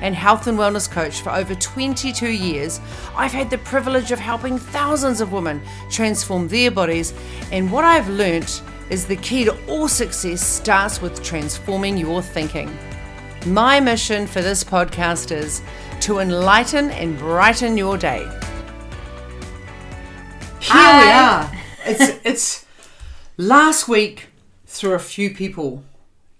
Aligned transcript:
and 0.00 0.14
health 0.14 0.46
and 0.46 0.58
wellness 0.58 0.90
coach 0.90 1.20
for 1.20 1.30
over 1.30 1.54
22 1.54 2.28
years, 2.28 2.80
I've 3.16 3.32
had 3.32 3.50
the 3.50 3.58
privilege 3.58 4.12
of 4.12 4.18
helping 4.18 4.58
thousands 4.58 5.20
of 5.20 5.32
women 5.32 5.62
transform 5.90 6.48
their 6.48 6.70
bodies. 6.70 7.14
And 7.52 7.70
what 7.70 7.84
I've 7.84 8.08
learnt 8.08 8.62
is 8.90 9.06
the 9.06 9.16
key 9.16 9.44
to 9.44 9.66
all 9.66 9.88
success 9.88 10.46
starts 10.46 11.00
with 11.02 11.22
transforming 11.22 11.96
your 11.96 12.22
thinking. 12.22 12.76
My 13.46 13.80
mission 13.80 14.26
for 14.26 14.42
this 14.42 14.64
podcast 14.64 15.30
is 15.30 15.62
to 16.00 16.18
enlighten 16.18 16.90
and 16.90 17.18
brighten 17.18 17.76
your 17.76 17.96
day. 17.96 18.28
Here 20.60 20.74
Hi. 20.74 21.04
we 21.04 21.10
are. 21.12 21.62
It's 21.84 22.20
it's 22.24 22.66
last 23.36 23.88
week 23.88 24.28
threw 24.66 24.94
a 24.94 24.98
few 24.98 25.34
people 25.34 25.84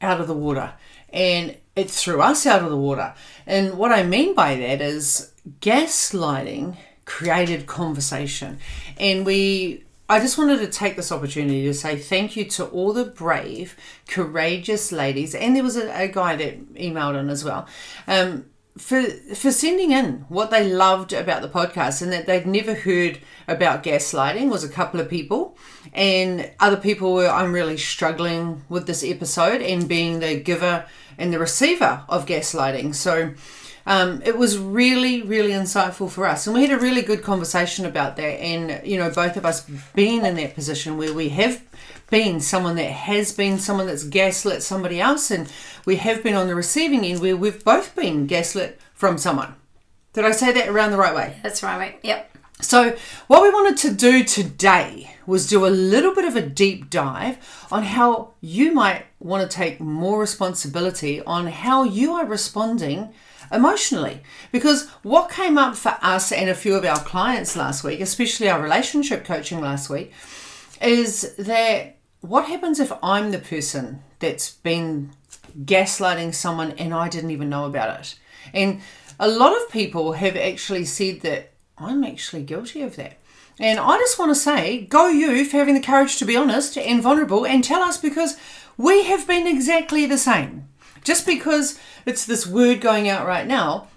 out 0.00 0.20
of 0.20 0.26
the 0.26 0.34
water 0.34 0.74
and 1.12 1.56
it 1.74 1.90
threw 1.90 2.20
us 2.20 2.46
out 2.46 2.62
of 2.62 2.70
the 2.70 2.76
water. 2.76 3.14
And 3.46 3.78
what 3.78 3.92
I 3.92 4.02
mean 4.02 4.34
by 4.34 4.56
that 4.56 4.80
is 4.80 5.32
gaslighting 5.60 6.76
created 7.04 7.66
conversation. 7.66 8.58
And 8.98 9.24
we 9.24 9.84
I 10.08 10.20
just 10.20 10.38
wanted 10.38 10.58
to 10.60 10.68
take 10.68 10.94
this 10.94 11.10
opportunity 11.10 11.64
to 11.64 11.74
say 11.74 11.96
thank 11.96 12.36
you 12.36 12.44
to 12.44 12.66
all 12.66 12.92
the 12.92 13.04
brave, 13.04 13.76
courageous 14.06 14.92
ladies, 14.92 15.34
and 15.34 15.56
there 15.56 15.64
was 15.64 15.76
a, 15.76 15.90
a 15.90 16.06
guy 16.06 16.36
that 16.36 16.74
emailed 16.74 17.18
in 17.18 17.28
as 17.28 17.42
well, 17.44 17.66
um, 18.06 18.44
for 18.78 19.02
for 19.34 19.50
sending 19.50 19.90
in 19.90 20.24
what 20.28 20.50
they 20.50 20.70
loved 20.70 21.12
about 21.12 21.42
the 21.42 21.48
podcast 21.48 22.02
and 22.02 22.12
that 22.12 22.26
they'd 22.26 22.46
never 22.46 22.74
heard 22.74 23.18
about 23.48 23.82
gaslighting. 23.82 24.48
Was 24.48 24.62
a 24.62 24.68
couple 24.68 25.00
of 25.00 25.10
people, 25.10 25.56
and 25.92 26.52
other 26.60 26.76
people 26.76 27.12
were 27.12 27.28
I'm 27.28 27.52
really 27.52 27.76
struggling 27.76 28.62
with 28.68 28.86
this 28.86 29.02
episode 29.02 29.60
and 29.60 29.88
being 29.88 30.20
the 30.20 30.38
giver 30.38 30.86
and 31.18 31.32
the 31.32 31.38
receiver 31.38 32.02
of 32.08 32.26
gaslighting. 32.26 32.94
So 32.94 33.34
um, 33.86 34.20
it 34.24 34.36
was 34.36 34.58
really, 34.58 35.22
really 35.22 35.52
insightful 35.52 36.10
for 36.10 36.26
us. 36.26 36.46
And 36.46 36.54
we 36.54 36.66
had 36.66 36.76
a 36.76 36.80
really 36.80 37.02
good 37.02 37.22
conversation 37.22 37.86
about 37.86 38.16
that. 38.16 38.40
And, 38.40 38.86
you 38.86 38.98
know, 38.98 39.10
both 39.10 39.36
of 39.36 39.46
us 39.46 39.66
being 39.94 40.24
in 40.26 40.34
that 40.34 40.54
position 40.54 40.98
where 40.98 41.14
we 41.14 41.28
have 41.30 41.62
been 42.10 42.40
someone 42.40 42.76
that 42.76 42.90
has 42.90 43.32
been 43.32 43.58
someone 43.58 43.86
that's 43.86 44.04
gaslit 44.04 44.62
somebody 44.62 45.00
else, 45.00 45.30
and 45.30 45.50
we 45.84 45.96
have 45.96 46.22
been 46.22 46.34
on 46.34 46.46
the 46.46 46.54
receiving 46.54 47.04
end 47.04 47.20
where 47.20 47.36
we've 47.36 47.64
both 47.64 47.94
been 47.96 48.26
gaslit 48.26 48.80
from 48.94 49.18
someone. 49.18 49.54
Did 50.12 50.24
I 50.24 50.30
say 50.30 50.52
that 50.52 50.68
around 50.68 50.92
the 50.92 50.96
right 50.96 51.14
way? 51.14 51.36
That's 51.42 51.62
right, 51.62 51.78
mate. 51.78 51.98
Yep. 52.02 52.30
So, 52.60 52.96
what 53.26 53.42
we 53.42 53.50
wanted 53.50 53.76
to 53.78 53.94
do 53.94 54.24
today 54.24 55.15
was 55.26 55.46
do 55.48 55.66
a 55.66 55.68
little 55.68 56.14
bit 56.14 56.24
of 56.24 56.36
a 56.36 56.42
deep 56.42 56.90
dive 56.90 57.38
on 57.70 57.82
how 57.82 58.32
you 58.40 58.72
might 58.72 59.06
want 59.18 59.48
to 59.48 59.56
take 59.56 59.80
more 59.80 60.20
responsibility 60.20 61.22
on 61.22 61.46
how 61.46 61.82
you 61.82 62.12
are 62.12 62.26
responding 62.26 63.12
emotionally. 63.52 64.22
Because 64.52 64.88
what 65.02 65.30
came 65.30 65.58
up 65.58 65.76
for 65.76 65.96
us 66.02 66.32
and 66.32 66.48
a 66.48 66.54
few 66.54 66.74
of 66.74 66.84
our 66.84 66.98
clients 66.98 67.56
last 67.56 67.84
week, 67.84 68.00
especially 68.00 68.48
our 68.48 68.62
relationship 68.62 69.24
coaching 69.24 69.60
last 69.60 69.90
week, 69.90 70.12
is 70.80 71.34
that 71.36 71.96
what 72.20 72.46
happens 72.46 72.80
if 72.80 72.92
I'm 73.02 73.30
the 73.30 73.38
person 73.38 74.02
that's 74.18 74.50
been 74.50 75.12
gaslighting 75.64 76.34
someone 76.34 76.72
and 76.72 76.92
I 76.92 77.08
didn't 77.08 77.30
even 77.30 77.48
know 77.48 77.66
about 77.66 78.00
it? 78.00 78.18
And 78.52 78.80
a 79.18 79.28
lot 79.28 79.56
of 79.56 79.70
people 79.70 80.12
have 80.12 80.36
actually 80.36 80.84
said 80.84 81.20
that 81.20 81.52
I'm 81.78 82.04
actually 82.04 82.42
guilty 82.42 82.82
of 82.82 82.96
that. 82.96 83.18
And 83.58 83.78
I 83.78 83.96
just 83.98 84.18
want 84.18 84.30
to 84.30 84.40
say, 84.40 84.82
go 84.82 85.08
you 85.08 85.44
for 85.44 85.56
having 85.56 85.74
the 85.74 85.80
courage 85.80 86.16
to 86.18 86.24
be 86.24 86.36
honest 86.36 86.76
and 86.76 87.02
vulnerable 87.02 87.46
and 87.46 87.64
tell 87.64 87.82
us 87.82 87.96
because 87.96 88.36
we 88.76 89.04
have 89.04 89.26
been 89.26 89.46
exactly 89.46 90.06
the 90.06 90.18
same. 90.18 90.68
Just 91.04 91.24
because 91.24 91.78
it's 92.04 92.26
this 92.26 92.46
word 92.46 92.80
going 92.80 93.08
out 93.08 93.26
right 93.26 93.46
now, 93.46 93.88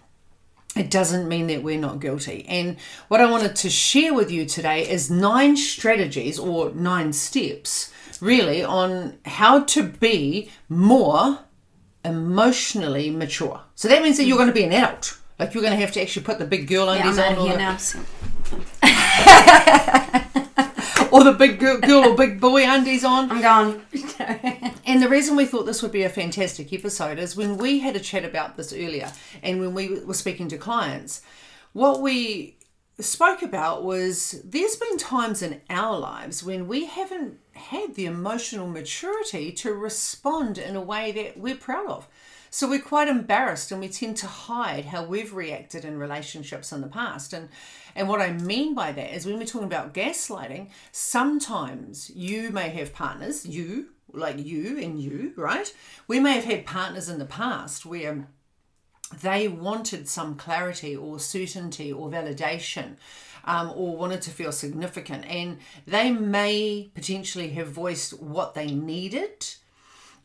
it 0.75 0.89
doesn't 0.91 1.27
mean 1.27 1.47
that 1.47 1.63
we're 1.63 1.79
not 1.79 1.99
guilty. 1.99 2.45
And 2.47 2.77
what 3.07 3.19
I 3.19 3.29
wanted 3.29 3.55
to 3.57 3.69
share 3.69 4.13
with 4.13 4.31
you 4.31 4.45
today 4.45 4.87
is 4.87 5.09
nine 5.09 5.57
strategies 5.57 6.39
or 6.39 6.71
nine 6.71 7.11
steps, 7.11 7.91
really, 8.21 8.63
on 8.63 9.17
how 9.25 9.63
to 9.63 9.83
be 9.83 10.51
more 10.69 11.39
emotionally 12.05 13.09
mature. 13.09 13.61
So 13.75 13.87
that 13.87 14.03
means 14.03 14.17
that 14.17 14.23
you're 14.25 14.37
going 14.37 14.47
to 14.47 14.53
be 14.53 14.63
an 14.63 14.71
adult. 14.71 15.17
Like 15.37 15.53
you're 15.53 15.63
going 15.63 15.73
to 15.73 15.79
have 15.79 15.93
to 15.93 16.01
actually 16.01 16.23
put 16.23 16.37
the 16.37 16.45
big 16.45 16.67
girl 16.67 16.85
Yeah, 16.85 17.01
undies 17.01 17.17
I'm 17.17 17.33
on, 17.33 17.39
out 17.39 17.47
here 17.47 17.57
now. 17.57 17.77
Or 21.11 21.23
the 21.23 21.33
big 21.33 21.59
girl, 21.59 21.79
girl 21.79 22.09
or 22.09 22.15
big 22.15 22.39
boy 22.39 22.63
undies 22.65 23.03
on. 23.03 23.31
I'm 23.31 23.41
gone. 23.41 23.81
And 24.85 25.03
the 25.03 25.09
reason 25.09 25.35
we 25.35 25.45
thought 25.45 25.67
this 25.67 25.83
would 25.83 25.91
be 25.91 26.01
a 26.01 26.09
fantastic 26.09 26.73
episode 26.73 27.19
is 27.19 27.35
when 27.35 27.57
we 27.57 27.79
had 27.79 27.95
a 27.95 27.99
chat 27.99 28.25
about 28.25 28.57
this 28.57 28.73
earlier 28.73 29.11
and 29.43 29.59
when 29.59 29.75
we 29.75 29.99
were 29.99 30.15
speaking 30.15 30.47
to 30.47 30.57
clients, 30.57 31.21
what 31.73 32.01
we 32.01 32.57
spoke 32.99 33.43
about 33.43 33.83
was 33.83 34.41
there's 34.43 34.75
been 34.75 34.97
times 34.97 35.43
in 35.43 35.61
our 35.69 35.97
lives 35.97 36.43
when 36.43 36.67
we 36.67 36.85
haven't 36.85 37.37
had 37.59 37.95
the 37.95 38.05
emotional 38.05 38.67
maturity 38.67 39.51
to 39.53 39.73
respond 39.73 40.57
in 40.57 40.75
a 40.75 40.81
way 40.81 41.11
that 41.11 41.37
we're 41.37 41.55
proud 41.55 41.87
of. 41.87 42.07
So 42.51 42.67
we're 42.67 42.79
quite 42.79 43.07
embarrassed 43.07 43.71
and 43.71 43.79
we 43.79 43.89
tend 43.89 44.17
to 44.17 44.27
hide 44.27 44.85
how 44.85 45.03
we've 45.05 45.33
reacted 45.33 45.85
in 45.85 45.99
relationships 45.99 46.71
in 46.71 46.81
the 46.81 46.87
past. 46.87 47.31
And 47.33 47.49
and 47.95 48.07
what 48.07 48.21
I 48.21 48.31
mean 48.31 48.73
by 48.73 48.91
that 48.91 49.13
is 49.13 49.25
when 49.25 49.37
we're 49.37 49.45
talking 49.45 49.67
about 49.67 49.93
gaslighting, 49.93 50.69
sometimes 50.91 52.09
you 52.11 52.49
may 52.51 52.69
have 52.69 52.93
partners, 52.93 53.45
you, 53.45 53.89
like 54.13 54.43
you 54.43 54.77
and 54.79 54.99
you, 54.99 55.33
right? 55.35 55.73
We 56.07 56.19
may 56.19 56.33
have 56.33 56.45
had 56.45 56.65
partners 56.65 57.09
in 57.09 57.19
the 57.19 57.25
past 57.25 57.85
where 57.85 58.27
they 59.21 59.47
wanted 59.47 60.07
some 60.07 60.35
clarity 60.35 60.95
or 60.95 61.19
certainty 61.19 61.91
or 61.91 62.09
validation 62.09 62.95
um, 63.45 63.71
or 63.75 63.95
wanted 63.95 64.21
to 64.23 64.29
feel 64.29 64.51
significant. 64.51 65.25
And 65.25 65.59
they 65.85 66.11
may 66.11 66.89
potentially 66.93 67.49
have 67.49 67.67
voiced 67.67 68.21
what 68.21 68.53
they 68.53 68.71
needed. 68.71 69.47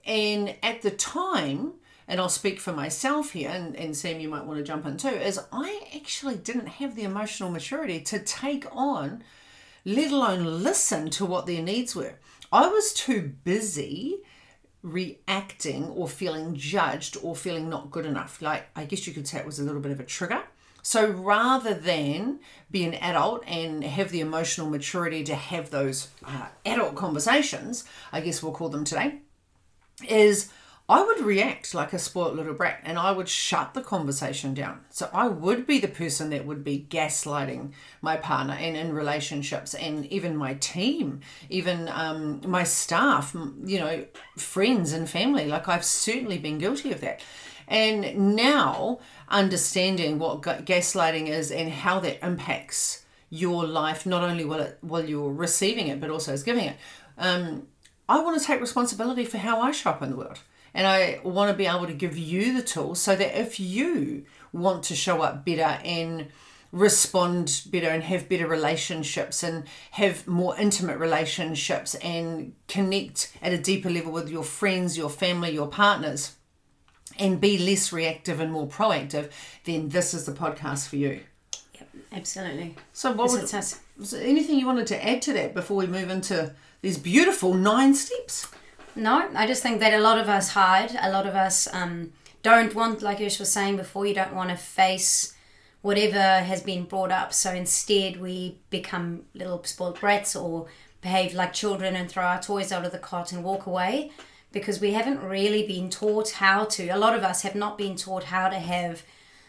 And 0.07 0.57
at 0.63 0.83
the 0.83 0.91
time, 0.91 1.75
and 2.07 2.21
I'll 2.21 2.29
speak 2.29 2.61
for 2.61 2.73
myself 2.73 3.33
here, 3.33 3.51
and, 3.51 3.75
and 3.77 3.97
Sam, 3.97 4.21
you 4.21 4.29
might 4.29 4.45
want 4.45 4.59
to 4.59 4.65
jump 4.65 4.85
in 4.87 4.97
too, 4.97 5.09
is 5.09 5.41
I 5.53 5.89
actually 5.97 6.37
didn't 6.37 6.67
have 6.67 6.95
the 6.95 7.05
emotional 7.05 7.51
maturity 7.51 8.01
to 8.01 8.19
take 8.19 8.67
on, 8.73 9.25
let 9.85 10.13
alone 10.13 10.63
listen 10.63 11.11
to 11.11 11.25
what 11.25 11.47
their 11.47 11.63
needs 11.63 11.97
were. 11.97 12.15
I 12.53 12.69
was 12.69 12.93
too 12.93 13.33
busy 13.45 14.19
reacting 14.83 15.87
or 15.87 16.07
feeling 16.07 16.55
judged 16.55 17.17
or 17.23 17.35
feeling 17.35 17.71
not 17.71 17.91
good 17.91 18.05
enough. 18.05 18.43
Like, 18.43 18.67
I 18.77 18.85
guess 18.85 19.07
you 19.07 19.15
could 19.15 19.27
say 19.27 19.39
it 19.39 19.47
was 19.47 19.59
a 19.59 19.65
little 19.65 19.81
bit 19.81 19.93
of 19.93 19.99
a 19.99 20.05
trigger. 20.05 20.43
So 20.85 21.09
rather 21.09 21.73
than 21.73 22.41
be 22.71 22.85
an 22.85 22.93
adult 22.95 23.43
and 23.47 23.83
have 23.83 24.11
the 24.11 24.21
emotional 24.21 24.69
maturity 24.69 25.25
to 25.25 25.35
have 25.35 25.71
those 25.71 26.09
uh, 26.23 26.49
adult 26.67 26.95
conversations, 26.95 27.85
I 28.13 28.21
guess 28.21 28.43
we'll 28.43 28.53
call 28.53 28.69
them 28.69 28.85
today, 28.85 29.21
is 30.07 30.51
I 30.87 31.03
would 31.03 31.21
react 31.21 31.73
like 31.73 31.95
a 31.95 31.99
spoilt 31.99 32.35
little 32.35 32.53
brat 32.53 32.81
and 32.85 32.99
I 32.99 33.13
would 33.13 33.31
shut 33.31 33.73
the 33.73 33.81
conversation 33.81 34.53
down. 34.53 34.81
So 34.91 35.09
I 35.15 35.27
would 35.29 35.67
be 35.67 35.79
the 35.79 35.89
person 35.89 36.29
that 36.29 36.45
would 36.45 36.63
be 36.63 36.87
gaslighting 36.91 37.73
my 38.03 38.19
partner 38.19 38.53
and 38.53 38.77
in 38.77 38.93
relationships 38.93 39.73
and 39.73 40.05
even 40.13 40.37
my 40.37 40.53
team, 40.55 41.21
even 41.49 41.89
um, 41.89 42.43
my 42.47 42.65
staff, 42.65 43.35
you 43.65 43.79
know, 43.79 44.05
friends 44.37 44.93
and 44.93 45.09
family. 45.09 45.47
Like 45.47 45.67
I've 45.67 45.87
certainly 45.87 46.37
been 46.37 46.59
guilty 46.59 46.93
of 46.93 47.01
that. 47.01 47.23
And 47.69 48.37
now 48.37 49.01
understanding 49.29 50.19
what 50.19 50.43
gaslighting 50.43 51.29
is 51.29 51.51
and 51.51 51.71
how 51.71 52.01
that 52.01 52.25
impacts 52.25 53.05
your 53.31 53.67
life, 53.67 54.07
not 54.07 54.23
only 54.23 54.45
while, 54.45 54.61
it, 54.61 54.79
while 54.81 55.05
you're 55.05 55.33
receiving 55.33 55.89
it, 55.89 56.01
but 56.01 56.11
also 56.11 56.33
as 56.33 56.43
giving 56.43 56.67
it. 56.67 56.77
Um, 57.19 57.67
I 58.09 58.21
want 58.21 58.39
to 58.39 58.47
take 58.47 58.61
responsibility 58.61 59.25
for 59.25 59.39
how 59.39 59.61
I 59.61 59.73
show 59.73 59.91
up 59.91 60.03
in 60.03 60.11
the 60.11 60.17
world. 60.17 60.41
And 60.75 60.87
I 60.87 61.21
want 61.23 61.51
to 61.51 61.57
be 61.57 61.67
able 61.67 61.87
to 61.87 61.93
give 61.93 62.17
you 62.19 62.53
the 62.53 62.63
tools 62.63 63.01
so 63.01 63.15
that 63.15 63.41
if 63.41 63.61
you 63.61 64.25
want 64.53 64.83
to 64.85 64.97
show 64.97 65.23
up 65.23 65.45
better 65.45 65.81
and 65.85 66.29
respond 66.73 67.63
better 67.71 67.89
and 67.89 68.03
have 68.03 68.29
better 68.29 68.49
relationships 68.49 69.45
and 69.45 69.65
have 69.93 70.27
more 70.27 70.59
intimate 70.59 70.99
relationships 70.99 71.95
and 71.97 72.53
connect 72.67 73.33
at 73.41 73.53
a 73.53 73.59
deeper 73.59 73.89
level 73.89 74.11
with 74.11 74.29
your 74.29 74.43
friends, 74.43 74.99
your 74.99 75.09
family, 75.09 75.53
your 75.53 75.69
partners, 75.69 76.35
and 77.19 77.41
be 77.41 77.59
less 77.59 77.93
reactive 77.93 78.41
and 78.41 78.53
more 78.53 78.67
proactive, 78.67 79.31
then 79.65 79.89
this 79.89 80.15
is 80.15 80.25
the 80.25 80.33
podcast 80.33 80.89
for 80.89 80.97
you. 80.97 81.21
Yep, 81.75 81.89
absolutely. 82.13 82.77
So, 82.93 83.13
what 83.13 83.31
would, 83.31 83.43
us. 83.43 83.81
was 83.99 84.11
there 84.11 84.23
anything 84.23 84.59
you 84.59 84.67
wanted 84.67 84.87
to 84.89 85.07
add 85.07 85.23
to 85.23 85.33
that 85.35 85.55
before 85.55 85.77
we 85.77 85.87
move 85.87 86.11
into 86.11 86.55
these 86.83 86.99
beautiful 86.99 87.55
nine 87.55 87.95
steps? 87.95 88.51
No, 88.97 89.29
I 89.35 89.47
just 89.47 89.63
think 89.63 89.81
that 89.81 89.93
a 89.93 89.99
lot 89.99 90.19
of 90.19 90.29
us 90.29 90.51
hide. 90.51 90.97
A 91.01 91.11
lot 91.11 91.27
of 91.27 91.35
us 91.35 91.67
um, 91.73 92.13
don't 92.43 92.75
want, 92.75 93.03
like 93.03 93.19
Ursh 93.19 93.41
was 93.41 93.51
saying 93.51 93.77
before, 93.77 94.07
you 94.07 94.15
don't 94.15 94.35
want 94.35 94.51
to 94.51 94.57
face 94.57 95.35
whatever 95.83 96.19
has 96.19 96.63
been 96.63 96.85
brought 96.85 97.11
up. 97.11 97.33
So 97.33 97.53
instead, 97.53 98.21
we 98.21 98.59
become 98.71 99.25
little 99.35 99.63
spoiled 99.65 100.01
brats 100.01 100.37
or 100.37 100.67
behave 101.01 101.35
like 101.35 101.53
children 101.53 101.97
and 101.97 102.09
throw 102.09 102.25
our 102.25 102.41
toys 102.41 102.73
out 102.73 102.87
of 102.87 102.93
the 102.93 102.99
cot 102.99 103.33
and 103.33 103.45
walk 103.45 103.67
away 103.67 104.11
because 104.55 104.81
we 104.81 104.93
haven't 104.93 105.21
really 105.21 105.67
been 105.67 105.91
taught 105.91 106.31
how 106.31 106.65
to. 106.65 106.89
A 106.89 106.97
lot 106.97 107.15
of 107.15 107.23
us 107.23 107.43
have 107.43 107.55
not 107.55 107.77
been 107.77 107.97
taught 107.97 108.25
how 108.25 108.49
to 108.49 108.59
have 108.59 109.03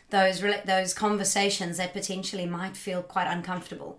those 0.10 0.42
those 0.66 0.94
conversations 0.94 1.78
that 1.78 1.94
potentially 1.94 2.46
might 2.46 2.76
feel 2.78 3.02
quite 3.02 3.28
uncomfortable 3.28 3.98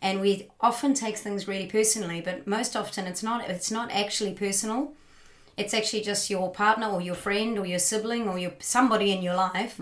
and 0.00 0.20
we 0.20 0.48
often 0.60 0.94
take 0.94 1.16
things 1.18 1.46
really 1.46 1.66
personally 1.66 2.20
but 2.20 2.46
most 2.46 2.74
often 2.74 3.06
it's 3.06 3.22
not 3.22 3.48
it's 3.48 3.70
not 3.70 3.90
actually 3.92 4.32
personal 4.32 4.92
it's 5.58 5.74
actually 5.74 6.00
just 6.02 6.30
your 6.30 6.50
partner 6.50 6.88
or 6.88 7.00
your 7.02 7.14
friend 7.14 7.58
or 7.58 7.66
your 7.66 7.78
sibling 7.78 8.26
or 8.26 8.38
your 8.38 8.52
somebody 8.58 9.12
in 9.12 9.22
your 9.22 9.34
life 9.34 9.78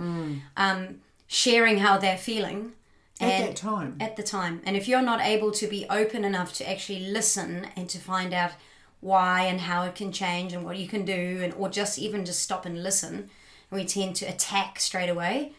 um, 0.56 0.96
sharing 1.28 1.78
how 1.78 1.96
they're 1.96 2.18
feeling 2.18 2.72
At 3.20 3.46
that 3.46 3.56
time. 3.56 3.96
at 4.00 4.16
the 4.16 4.22
time 4.24 4.62
and 4.66 4.76
if 4.76 4.88
you're 4.88 5.00
not 5.12 5.20
able 5.20 5.52
to 5.52 5.66
be 5.68 5.86
open 5.88 6.24
enough 6.24 6.52
to 6.54 6.68
actually 6.68 7.00
listen 7.18 7.68
and 7.76 7.88
to 7.88 7.98
find 7.98 8.34
out 8.34 8.52
why 9.02 9.42
and 9.42 9.60
how 9.60 9.82
it 9.82 9.94
can 9.94 10.12
change 10.12 10.52
and 10.52 10.64
what 10.64 10.78
you 10.78 10.86
can 10.86 11.04
do 11.04 11.40
and 11.42 11.52
or 11.54 11.68
just 11.68 11.98
even 11.98 12.24
just 12.24 12.40
stop 12.40 12.64
and 12.64 12.82
listen. 12.82 13.28
We 13.70 13.84
tend 13.84 14.16
to 14.16 14.26
attack 14.26 14.80
straight 14.80 15.08
away. 15.08 15.52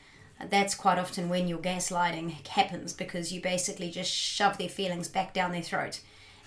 That's 0.50 0.74
quite 0.74 0.98
often 0.98 1.30
when 1.30 1.48
your 1.48 1.60
gaslighting 1.60 2.48
happens 2.48 2.94
because 2.94 3.32
you 3.32 3.42
basically 3.42 3.92
just 3.92 4.12
shove 4.12 4.58
their 4.58 4.70
feelings 4.70 5.08
back 5.08 5.34
down 5.34 5.52
their 5.52 5.62
throat. 5.62 6.00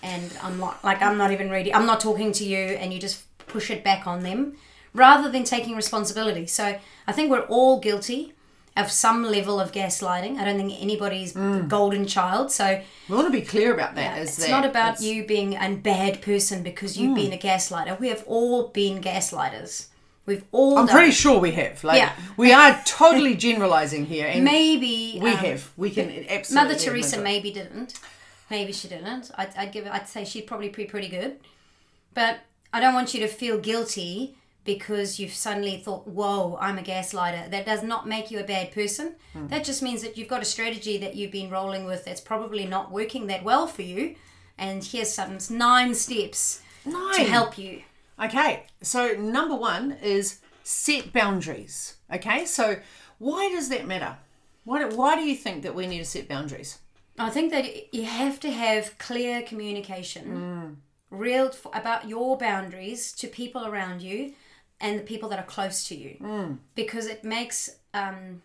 And 0.03 0.31
i'm 0.43 0.59
not 0.59 0.83
like 0.83 1.01
i'm 1.01 1.17
not 1.17 1.31
even 1.31 1.49
ready 1.49 1.73
i'm 1.73 1.87
not 1.87 1.99
talking 1.99 2.31
to 2.33 2.45
you 2.45 2.57
and 2.57 2.93
you 2.93 2.99
just 2.99 3.23
push 3.47 3.71
it 3.71 3.83
back 3.83 4.05
on 4.05 4.21
them 4.21 4.55
rather 4.93 5.31
than 5.31 5.43
taking 5.43 5.75
responsibility. 5.75 6.47
So 6.47 6.79
i 7.07 7.11
think 7.11 7.29
we're 7.31 7.41
all 7.41 7.79
guilty 7.79 8.33
of 8.77 8.91
some 8.91 9.23
level 9.23 9.59
of 9.59 9.71
gaslighting 9.71 10.37
i 10.37 10.45
don't 10.45 10.57
think 10.57 10.73
anybody's 10.81 11.33
the 11.33 11.65
golden 11.67 12.05
child 12.05 12.51
so 12.51 12.81
We 13.09 13.15
want 13.15 13.27
to 13.27 13.31
be 13.31 13.41
clear 13.41 13.73
about 13.73 13.95
that. 13.95 14.17
is 14.19 14.29
it's 14.29 14.37
that 14.45 14.49
not 14.51 14.65
about 14.65 14.95
it's- 14.95 15.03
you 15.03 15.25
being 15.25 15.55
a 15.55 15.69
bad 15.75 16.21
person 16.21 16.63
because 16.63 16.97
you've 16.97 17.15
been 17.15 17.33
a 17.33 17.37
gaslighter 17.37 17.99
we 17.99 18.09
have 18.09 18.23
all 18.27 18.67
been 18.69 19.01
gaslighters 19.01 19.87
we've 20.27 20.43
all 20.51 20.77
I'm 20.77 20.85
done 20.85 20.95
pretty 20.95 21.11
sure 21.11 21.39
we 21.39 21.53
have. 21.53 21.83
Like, 21.83 21.99
Yeah. 21.99 22.11
we 22.35 22.51
are 22.51 22.79
totally 22.85 23.35
generalizing 23.35 24.05
here, 24.05 24.27
and 24.27 24.43
maybe 24.43 25.19
we 25.21 25.31
um, 25.31 25.37
have. 25.37 25.71
We 25.77 25.89
can 25.89 26.25
absolutely. 26.29 26.73
Mother 26.73 26.79
Teresa 26.85 27.17
maybe 27.21 27.49
didn't. 27.51 27.97
Maybe 28.49 28.73
she 28.73 28.89
didn't. 28.89 29.31
I'd, 29.37 29.55
I'd 29.57 29.71
give. 29.71 29.87
I'd 29.87 30.07
say 30.09 30.25
she'd 30.25 30.45
probably 30.45 30.67
be 30.67 30.83
pretty 30.83 31.07
good. 31.07 31.37
But 32.13 32.39
I 32.73 32.81
don't 32.81 32.93
want 32.93 33.13
you 33.13 33.21
to 33.21 33.27
feel 33.27 33.57
guilty 33.57 34.35
because 34.67 35.17
you've 35.17 35.33
suddenly 35.33 35.77
thought, 35.77 36.07
"Whoa, 36.07 36.57
I'm 36.61 36.77
a 36.77 36.83
gaslighter." 36.83 37.49
That 37.49 37.65
does 37.65 37.81
not 37.81 38.07
make 38.07 38.29
you 38.29 38.39
a 38.39 38.43
bad 38.43 38.71
person. 38.71 39.15
Hmm. 39.33 39.47
That 39.47 39.63
just 39.63 39.81
means 39.81 40.03
that 40.03 40.17
you've 40.17 40.27
got 40.27 40.43
a 40.43 40.45
strategy 40.45 40.99
that 40.99 41.15
you've 41.15 41.31
been 41.31 41.49
rolling 41.49 41.85
with 41.85 42.05
that's 42.05 42.21
probably 42.21 42.65
not 42.65 42.91
working 42.91 43.25
that 43.27 43.43
well 43.43 43.65
for 43.65 43.81
you. 43.81 44.15
And 44.59 44.83
here's 44.83 45.11
some 45.13 45.37
nine 45.49 45.95
steps 45.95 46.61
to 46.83 47.23
help 47.23 47.57
you. 47.57 47.81
Okay, 48.23 48.65
so 48.81 49.13
number 49.13 49.55
one 49.55 49.93
is 50.03 50.39
set 50.63 51.13
boundaries. 51.13 51.95
Okay, 52.13 52.45
so 52.45 52.77
why 53.19 53.49
does 53.49 53.69
that 53.69 53.87
matter? 53.87 54.17
Why 54.65 54.83
do, 54.83 54.95
why 54.95 55.15
do 55.15 55.21
you 55.21 55.35
think 55.35 55.63
that 55.63 55.75
we 55.75 55.87
need 55.87 55.99
to 55.99 56.05
set 56.05 56.27
boundaries? 56.27 56.79
I 57.17 57.29
think 57.29 57.51
that 57.51 57.93
you 57.93 58.03
have 58.03 58.39
to 58.41 58.51
have 58.51 58.97
clear 58.97 59.41
communication, 59.41 60.77
real 61.09 61.51
about 61.73 62.09
your 62.09 62.37
boundaries 62.37 63.13
to 63.13 63.27
people 63.27 63.65
around 63.65 64.01
you 64.01 64.33
and 64.79 64.99
the 64.99 65.03
people 65.03 65.29
that 65.29 65.39
are 65.39 65.45
close 65.45 65.87
to 65.89 65.95
you, 65.95 66.57
because 66.75 67.05
it 67.07 67.23
makes 67.23 67.69
um, 67.93 68.41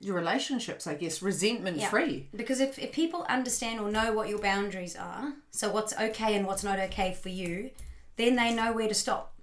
Your 0.00 0.14
relationships, 0.14 0.86
I 0.86 0.94
guess, 0.94 1.20
resentment 1.22 1.76
yeah. 1.78 1.90
free. 1.90 2.28
Because 2.34 2.60
if, 2.60 2.78
if 2.78 2.92
people 2.92 3.26
understand 3.28 3.80
or 3.80 3.90
know 3.90 4.12
what 4.12 4.28
your 4.28 4.38
boundaries 4.38 4.96
are, 4.96 5.34
so 5.50 5.70
what's 5.70 5.92
okay 5.98 6.36
and 6.36 6.46
what's 6.46 6.64
not 6.64 6.78
okay 6.78 7.12
for 7.12 7.28
you, 7.28 7.70
then 8.16 8.36
they 8.36 8.54
know 8.54 8.72
where 8.72 8.88
to 8.88 8.94
stop. 8.94 9.34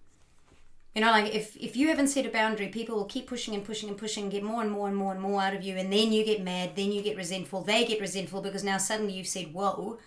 You 0.95 1.01
know, 1.01 1.11
like 1.11 1.35
if, 1.35 1.55
if 1.57 1.75
you 1.77 1.89
haven't 1.89 2.07
set 2.07 2.25
a 2.25 2.29
boundary, 2.29 2.69
people 2.69 2.95
will 2.95 3.05
keep 3.05 3.27
pushing 3.27 3.53
and 3.53 3.63
pushing 3.63 3.87
and 3.89 3.97
pushing, 3.97 4.29
get 4.29 4.41
more 4.43 4.63
and 4.63 4.71
more 4.71 4.87
and 4.87 4.97
more 4.97 5.11
and 5.11 5.21
more 5.21 5.39
out 5.41 5.53
of 5.53 5.61
you, 5.61 5.75
and 5.77 5.93
then 5.93 6.11
you 6.11 6.25
get 6.25 6.41
mad, 6.41 6.71
then 6.75 6.91
you 6.91 7.03
get 7.03 7.15
resentful, 7.17 7.61
they 7.61 7.85
get 7.85 8.01
resentful 8.01 8.41
because 8.41 8.63
now 8.63 8.79
suddenly 8.79 9.13
you've 9.13 9.27
said, 9.27 9.53
Whoa. 9.53 9.99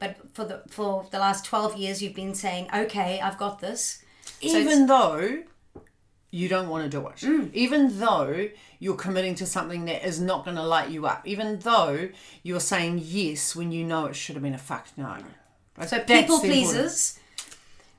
But 0.00 0.16
for 0.32 0.44
the 0.44 0.62
for 0.68 1.06
the 1.12 1.20
last 1.20 1.44
twelve 1.44 1.76
years 1.76 2.02
you've 2.02 2.16
been 2.16 2.34
saying, 2.34 2.66
Okay, 2.74 3.20
I've 3.20 3.38
got 3.38 3.60
this. 3.60 4.02
So 4.42 4.56
Even 4.58 4.86
though 4.86 5.42
you 6.30 6.48
don't 6.48 6.68
want 6.68 6.90
to 6.90 6.90
do 6.90 7.06
it, 7.08 7.16
Mm. 7.16 7.52
even 7.54 7.98
though 8.00 8.48
you're 8.78 8.96
committing 8.96 9.34
to 9.36 9.46
something 9.46 9.84
that 9.84 10.04
is 10.06 10.20
not 10.20 10.44
going 10.44 10.56
to 10.56 10.62
light 10.62 10.88
you 10.90 11.06
up, 11.06 11.26
even 11.26 11.58
though 11.60 12.08
you're 12.42 12.60
saying 12.60 13.00
yes 13.04 13.54
when 13.54 13.70
you 13.70 13.84
know 13.84 14.06
it 14.06 14.16
should 14.16 14.34
have 14.34 14.42
been 14.42 14.54
a 14.54 14.58
fuck 14.58 14.86
no. 14.96 15.16
Like, 15.78 15.88
So 15.88 16.00
people 16.00 16.40
pleasers, 16.40 17.18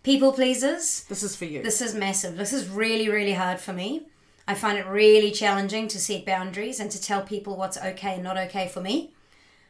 people 0.03 0.33
pleasers, 0.33 1.03
This 1.05 1.23
is 1.23 1.35
for 1.35 1.45
you. 1.45 1.61
This 1.63 1.81
is 1.81 1.93
massive. 1.95 2.35
This 2.35 2.53
is 2.53 2.67
really, 2.67 3.07
really 3.09 3.33
hard 3.33 3.59
for 3.59 3.73
me. 3.73 4.07
I 4.47 4.55
find 4.55 4.77
it 4.77 4.85
really 4.87 5.31
challenging 5.31 5.87
to 5.89 5.99
set 5.99 6.25
boundaries 6.25 6.79
and 6.81 6.91
to 6.91 7.01
tell 7.01 7.21
people 7.21 7.55
what's 7.55 7.77
okay 7.77 8.15
and 8.15 8.23
not 8.23 8.37
okay 8.37 8.67
for 8.67 8.81
me. 8.81 9.11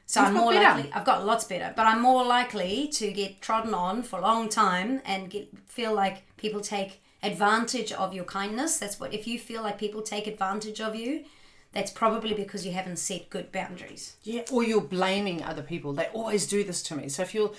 So 0.06 0.20
I'm 0.22 0.34
more 0.34 0.52
better. 0.52 0.64
likely. 0.76 0.92
I've 0.94 1.06
got 1.06 1.26
lots 1.26 1.46
better, 1.46 1.72
but 1.76 1.86
I'm 1.86 2.02
more 2.02 2.26
likely 2.26 2.88
to 2.90 3.12
get 3.12 3.42
trodden 3.42 3.74
on 3.74 4.04
for 4.04 4.20
a 4.20 4.22
long 4.22 4.50
time 4.50 5.02
and 5.06 5.30
get 5.30 5.48
feel 5.68 5.94
like 5.94 6.24
people 6.44 6.60
take 6.60 7.02
advantage 7.24 7.94
of 7.94 8.14
your 8.14 8.26
kindness. 8.26 8.78
That's 8.78 9.00
what. 9.00 9.14
If 9.14 9.26
you 9.26 9.40
feel 9.40 9.64
like 9.64 9.80
people 9.80 10.02
take 10.02 10.28
advantage 10.28 10.82
of 10.82 10.94
you, 10.94 11.24
that's 11.72 11.90
probably 11.90 12.34
because 12.34 12.66
you 12.66 12.74
haven't 12.74 13.00
set 13.00 13.30
good 13.30 13.52
boundaries. 13.52 14.18
Yeah, 14.24 14.44
or 14.52 14.62
you're 14.64 14.82
blaming 14.82 15.42
other 15.42 15.64
people. 15.64 15.94
They 15.94 16.08
always 16.08 16.46
do 16.46 16.64
this 16.66 16.84
to 16.84 16.96
me. 16.96 17.08
So 17.08 17.24
if 17.24 17.34
you're 17.34 17.54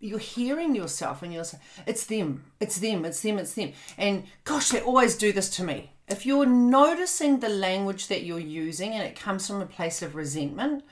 you're 0.00 0.18
hearing 0.18 0.74
yourself 0.74 1.22
and 1.22 1.32
you're 1.32 1.44
saying 1.44 1.62
it's 1.86 2.04
them, 2.06 2.44
it's 2.58 2.80
them, 2.80 3.04
it's 3.04 3.20
them, 3.20 3.38
it's 3.38 3.54
them, 3.54 3.72
and 3.96 4.24
gosh, 4.42 4.70
they 4.70 4.80
always 4.80 5.16
do 5.16 5.32
this 5.32 5.48
to 5.50 5.62
me. 5.62 5.92
If 6.08 6.26
you're 6.26 6.44
noticing 6.44 7.38
the 7.38 7.48
language 7.48 8.08
that 8.08 8.24
you're 8.24 8.40
using 8.40 8.94
and 8.94 9.04
it 9.04 9.14
comes 9.14 9.46
from 9.46 9.60
a 9.62 9.66
place 9.66 10.02
of 10.02 10.16
resentment, 10.16 10.82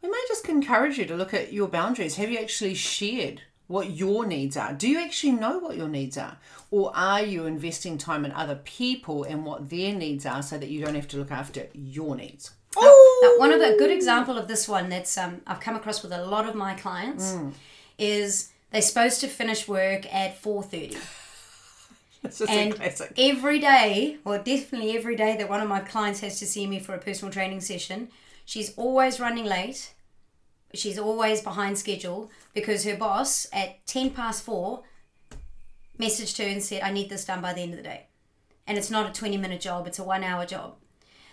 we 0.00 0.08
may 0.08 0.24
just 0.28 0.48
encourage 0.48 0.96
you 0.96 1.06
to 1.06 1.16
look 1.16 1.34
at 1.34 1.52
your 1.52 1.66
boundaries. 1.66 2.14
Have 2.14 2.30
you 2.30 2.38
actually 2.38 2.74
shared 2.74 3.42
what 3.70 3.90
your 3.90 4.26
needs 4.26 4.56
are? 4.56 4.72
Do 4.72 4.88
you 4.88 4.98
actually 5.00 5.32
know 5.32 5.58
what 5.58 5.76
your 5.76 5.88
needs 5.88 6.18
are? 6.18 6.36
Or 6.72 6.90
are 6.94 7.22
you 7.22 7.46
investing 7.46 7.98
time 7.98 8.24
in 8.24 8.32
other 8.32 8.56
people 8.56 9.22
and 9.22 9.46
what 9.46 9.70
their 9.70 9.94
needs 9.94 10.26
are 10.26 10.42
so 10.42 10.58
that 10.58 10.68
you 10.68 10.84
don't 10.84 10.96
have 10.96 11.06
to 11.08 11.16
look 11.16 11.30
after 11.30 11.68
your 11.72 12.16
needs? 12.16 12.50
Now, 12.76 13.32
one 13.38 13.52
of 13.52 13.60
the 13.60 13.76
good 13.78 13.90
example 13.92 14.36
of 14.38 14.48
this 14.48 14.68
one 14.68 14.88
that's 14.88 15.16
um, 15.16 15.40
I've 15.46 15.60
come 15.60 15.76
across 15.76 16.02
with 16.02 16.12
a 16.12 16.24
lot 16.24 16.48
of 16.48 16.54
my 16.56 16.74
clients 16.74 17.36
is 17.96 18.50
they're 18.72 18.82
supposed 18.82 19.20
to 19.20 19.28
finish 19.28 19.68
work 19.68 20.12
at 20.12 20.36
four 20.38 20.62
thirty, 20.62 20.96
It's 22.24 22.38
just 22.38 22.50
and 22.50 22.72
a 22.72 22.76
classic. 22.76 23.12
every 23.18 23.58
day, 23.60 24.18
or 24.24 24.38
definitely 24.38 24.96
every 24.96 25.16
day 25.16 25.36
that 25.36 25.48
one 25.48 25.60
of 25.60 25.68
my 25.68 25.80
clients 25.80 26.20
has 26.20 26.38
to 26.40 26.46
see 26.46 26.66
me 26.66 26.78
for 26.80 26.94
a 26.94 26.98
personal 26.98 27.32
training 27.32 27.60
session, 27.60 28.08
she's 28.44 28.72
always 28.76 29.20
running 29.20 29.44
late. 29.44 29.92
She's 30.74 30.98
always 30.98 31.42
behind 31.42 31.78
schedule 31.78 32.30
because 32.54 32.84
her 32.84 32.96
boss 32.96 33.46
at 33.52 33.84
ten 33.86 34.10
past 34.10 34.44
four 34.44 34.84
messaged 35.98 36.38
her 36.38 36.48
and 36.48 36.62
said, 36.62 36.82
"I 36.82 36.92
need 36.92 37.10
this 37.10 37.24
done 37.24 37.40
by 37.40 37.52
the 37.52 37.62
end 37.62 37.72
of 37.72 37.78
the 37.78 37.82
day," 37.82 38.06
and 38.66 38.78
it's 38.78 38.90
not 38.90 39.10
a 39.10 39.12
twenty 39.12 39.36
minute 39.36 39.60
job; 39.60 39.86
it's 39.86 39.98
a 39.98 40.04
one 40.04 40.22
hour 40.22 40.46
job. 40.46 40.76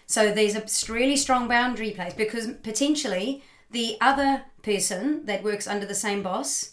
So 0.08 0.32
there's 0.32 0.56
a 0.56 0.92
really 0.92 1.18
strong 1.18 1.48
boundary 1.48 1.92
place 1.92 2.14
because 2.14 2.48
potentially 2.64 3.44
the 3.70 3.98
other 4.02 4.46
person 4.64 5.26
that 5.26 5.44
works 5.44 5.68
under 5.68 5.86
the 5.86 5.94
same 5.94 6.24
boss 6.24 6.72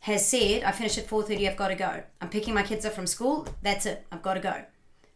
has 0.00 0.26
said, 0.26 0.64
"I 0.64 0.72
finish 0.72 0.98
at 0.98 1.06
four 1.06 1.22
thirty. 1.22 1.48
I've 1.48 1.56
got 1.56 1.68
to 1.68 1.74
go. 1.74 2.02
I'm 2.20 2.28
picking 2.28 2.54
my 2.54 2.62
kids 2.62 2.84
up 2.84 2.92
from 2.92 3.06
school. 3.06 3.48
That's 3.62 3.86
it. 3.86 4.04
I've 4.12 4.22
got 4.22 4.34
to 4.34 4.40
go." 4.40 4.64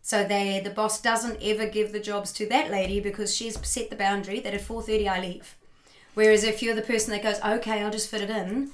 So 0.00 0.24
they 0.24 0.60
the 0.60 0.70
boss 0.70 1.02
doesn't 1.02 1.42
ever 1.42 1.66
give 1.66 1.92
the 1.92 2.00
jobs 2.00 2.32
to 2.34 2.46
that 2.46 2.70
lady 2.70 3.00
because 3.00 3.34
she's 3.36 3.58
set 3.68 3.90
the 3.90 3.96
boundary 3.96 4.40
that 4.40 4.54
at 4.54 4.60
four 4.62 4.80
thirty 4.82 5.08
I 5.08 5.20
leave. 5.20 5.56
Whereas 6.16 6.44
if 6.44 6.62
you're 6.62 6.74
the 6.74 6.80
person 6.80 7.10
that 7.10 7.22
goes, 7.22 7.38
"Okay, 7.44 7.82
I'll 7.82 7.90
just 7.90 8.08
fit 8.08 8.22
it 8.22 8.30
in," 8.30 8.70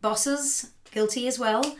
bosses 0.00 0.70
guilty 0.90 1.28
as 1.28 1.38
well. 1.38 1.76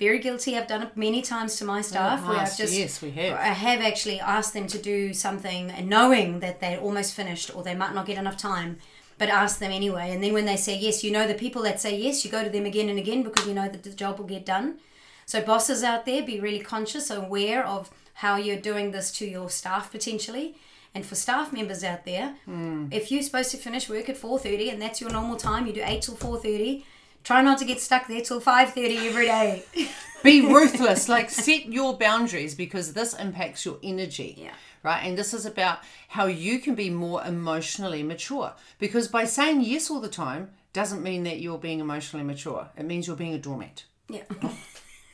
Very 0.00 0.18
guilty. 0.18 0.58
I've 0.58 0.66
done 0.66 0.82
it 0.82 0.96
many 0.96 1.22
times 1.22 1.54
to 1.58 1.64
my 1.64 1.78
oh, 1.78 1.82
staff 1.82 2.26
where 2.26 2.38
I've 2.38 2.48
Yes, 2.48 2.56
just 2.56 2.74
yes, 2.74 3.00
we 3.00 3.12
have. 3.12 3.38
I 3.38 3.52
have 3.66 3.80
actually 3.80 4.18
asked 4.18 4.52
them 4.52 4.66
to 4.66 4.78
do 4.78 5.14
something 5.14 5.70
and 5.70 5.88
knowing 5.88 6.40
that 6.40 6.58
they're 6.58 6.80
almost 6.80 7.14
finished 7.14 7.54
or 7.54 7.62
they 7.62 7.76
might 7.76 7.94
not 7.94 8.04
get 8.04 8.18
enough 8.18 8.36
time, 8.36 8.78
but 9.16 9.28
ask 9.28 9.60
them 9.60 9.70
anyway. 9.70 10.10
And 10.10 10.24
then 10.24 10.32
when 10.32 10.44
they 10.44 10.56
say 10.56 10.76
yes, 10.76 11.04
you 11.04 11.12
know 11.12 11.28
the 11.28 11.34
people 11.34 11.62
that 11.62 11.80
say 11.80 11.96
yes, 11.96 12.24
you 12.24 12.30
go 12.32 12.42
to 12.42 12.50
them 12.50 12.66
again 12.66 12.88
and 12.88 12.98
again 12.98 13.22
because 13.22 13.46
you 13.46 13.54
know 13.54 13.68
that 13.68 13.84
the 13.84 13.90
job 13.90 14.18
will 14.18 14.26
get 14.26 14.44
done. 14.44 14.80
So 15.24 15.40
bosses 15.40 15.84
out 15.84 16.04
there, 16.04 16.20
be 16.24 16.40
really 16.40 16.58
conscious, 16.58 17.10
aware 17.10 17.64
of 17.64 17.92
how 18.14 18.34
you're 18.34 18.56
doing 18.56 18.90
this 18.90 19.12
to 19.18 19.24
your 19.24 19.48
staff 19.50 19.92
potentially. 19.92 20.56
And 20.94 21.06
for 21.06 21.14
staff 21.14 21.52
members 21.52 21.82
out 21.82 22.04
there, 22.04 22.34
hmm. 22.44 22.88
if 22.90 23.10
you're 23.10 23.22
supposed 23.22 23.50
to 23.52 23.56
finish 23.56 23.88
work 23.88 24.08
at 24.08 24.16
4.30 24.20 24.72
and 24.72 24.82
that's 24.82 25.00
your 25.00 25.10
normal 25.10 25.36
time, 25.36 25.66
you 25.66 25.72
do 25.72 25.82
8 25.82 26.02
till 26.02 26.16
4.30, 26.16 26.84
try 27.24 27.40
not 27.40 27.58
to 27.58 27.64
get 27.64 27.80
stuck 27.80 28.08
there 28.08 28.20
till 28.20 28.40
5.30 28.40 29.08
every 29.08 29.26
day. 29.26 29.64
Be 30.22 30.40
ruthless. 30.46 31.08
like 31.08 31.30
set 31.30 31.66
your 31.66 31.96
boundaries 31.96 32.54
because 32.54 32.92
this 32.92 33.14
impacts 33.14 33.64
your 33.64 33.78
energy. 33.82 34.36
Yeah. 34.38 34.52
Right. 34.82 35.04
And 35.04 35.16
this 35.16 35.32
is 35.32 35.46
about 35.46 35.78
how 36.08 36.26
you 36.26 36.58
can 36.58 36.74
be 36.74 36.90
more 36.90 37.24
emotionally 37.24 38.02
mature. 38.02 38.52
Because 38.78 39.08
by 39.08 39.24
saying 39.24 39.62
yes 39.62 39.90
all 39.90 40.00
the 40.00 40.08
time 40.08 40.50
doesn't 40.72 41.02
mean 41.02 41.24
that 41.24 41.40
you're 41.40 41.58
being 41.58 41.80
emotionally 41.80 42.24
mature. 42.24 42.68
It 42.76 42.84
means 42.84 43.06
you're 43.06 43.16
being 43.16 43.34
a 43.34 43.38
doormat. 43.38 43.84
yeah. 44.08 44.22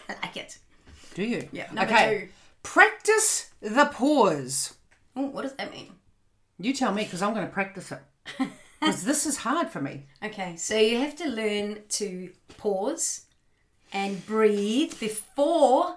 I 0.09 0.15
like 0.23 0.37
it. 0.39 0.59
Do 1.15 1.23
you? 1.23 1.49
Yeah, 1.53 1.67
number 1.73 1.93
okay. 1.93 2.19
two. 2.21 2.29
Practice 2.63 3.51
the 3.61 3.87
pause. 3.87 4.75
Oh, 5.19 5.27
what 5.27 5.43
does 5.43 5.55
that 5.55 5.73
mean? 5.73 5.89
You 6.59 6.73
tell 6.73 6.95
me 6.95 7.03
because 7.03 7.23
I'm 7.23 7.35
going 7.35 7.47
to 7.47 7.53
practice 7.53 7.93
it. 7.93 8.01
Because 8.81 9.03
this 9.03 9.27
is 9.27 9.39
hard 9.39 9.71
for 9.71 9.81
me. 9.81 10.07
Okay, 10.23 10.55
so 10.55 10.77
you 10.79 10.99
have 10.99 11.17
to 11.17 11.29
learn 11.29 11.81
to 11.89 12.31
pause 12.59 13.23
and 13.93 14.25
breathe 14.25 14.95
before 15.01 15.97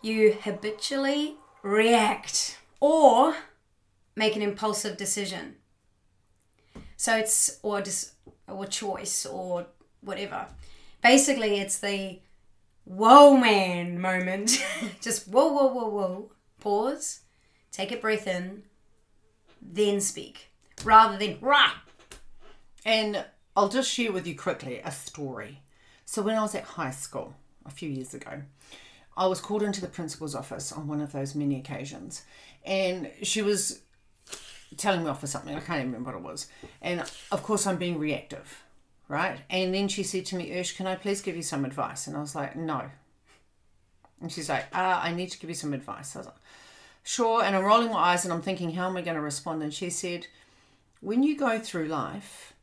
you 0.00 0.38
habitually 0.40 1.36
react 1.62 2.58
or 2.80 3.36
make 4.16 4.36
an 4.36 4.40
impulsive 4.40 4.96
decision. 4.96 5.56
So 6.96 7.14
it's 7.16 7.58
or 7.62 7.82
dis, 7.82 8.12
or 8.48 8.64
choice 8.64 9.26
or 9.26 9.66
whatever. 10.00 10.46
Basically, 11.02 11.58
it's 11.58 11.78
the 11.78 12.20
whoa 12.84 13.36
man 13.36 14.00
moment. 14.00 14.64
Just 15.02 15.28
whoa 15.28 15.52
whoa 15.52 15.66
whoa 15.66 15.88
whoa. 15.88 16.32
Pause, 16.60 17.20
take 17.74 17.90
a 17.90 17.96
breath 17.96 18.26
in, 18.26 18.62
then 19.60 20.00
speak, 20.00 20.52
rather 20.84 21.18
than 21.18 21.38
rah. 21.40 21.72
And 22.84 23.24
I'll 23.56 23.68
just 23.68 23.90
share 23.90 24.12
with 24.12 24.26
you 24.26 24.36
quickly 24.36 24.80
a 24.84 24.92
story. 24.92 25.60
So, 26.04 26.22
when 26.22 26.36
I 26.36 26.42
was 26.42 26.54
at 26.54 26.64
high 26.64 26.90
school 26.90 27.34
a 27.66 27.70
few 27.70 27.88
years 27.88 28.14
ago, 28.14 28.42
I 29.16 29.26
was 29.26 29.40
called 29.40 29.62
into 29.62 29.80
the 29.80 29.88
principal's 29.88 30.34
office 30.34 30.70
on 30.70 30.86
one 30.86 31.00
of 31.00 31.12
those 31.12 31.34
many 31.34 31.58
occasions, 31.58 32.22
and 32.64 33.10
she 33.22 33.42
was 33.42 33.80
telling 34.76 35.02
me 35.04 35.10
off 35.10 35.20
for 35.20 35.26
something. 35.26 35.54
I 35.54 35.60
can't 35.60 35.80
even 35.80 35.92
remember 35.92 36.12
what 36.12 36.18
it 36.18 36.24
was. 36.24 36.46
And 36.80 37.00
of 37.32 37.42
course, 37.42 37.66
I'm 37.66 37.76
being 37.76 37.98
reactive, 37.98 38.62
right? 39.08 39.38
And 39.50 39.74
then 39.74 39.88
she 39.88 40.02
said 40.02 40.26
to 40.26 40.36
me, 40.36 40.50
Ursh, 40.50 40.76
can 40.76 40.86
I 40.86 40.96
please 40.96 41.22
give 41.22 41.36
you 41.36 41.42
some 41.42 41.64
advice? 41.64 42.06
And 42.06 42.16
I 42.16 42.20
was 42.20 42.34
like, 42.34 42.56
no. 42.56 42.90
And 44.20 44.32
she's 44.32 44.48
like, 44.48 44.64
uh, 44.74 45.00
I 45.02 45.12
need 45.12 45.30
to 45.30 45.38
give 45.38 45.50
you 45.50 45.54
some 45.54 45.74
advice. 45.74 46.16
I 46.16 46.20
was 46.20 46.26
like, 46.26 46.36
sure. 47.04 47.44
And 47.44 47.54
I'm 47.54 47.64
rolling 47.64 47.90
my 47.90 47.98
eyes 47.98 48.24
and 48.24 48.32
I'm 48.32 48.42
thinking, 48.42 48.72
how 48.72 48.88
am 48.88 48.96
I 48.96 49.02
going 49.02 49.14
to 49.14 49.20
respond? 49.20 49.62
And 49.62 49.72
she 49.72 49.90
said, 49.90 50.26
when 51.00 51.22
you 51.22 51.36
go 51.36 51.60
through 51.60 51.86
life, 51.86 52.54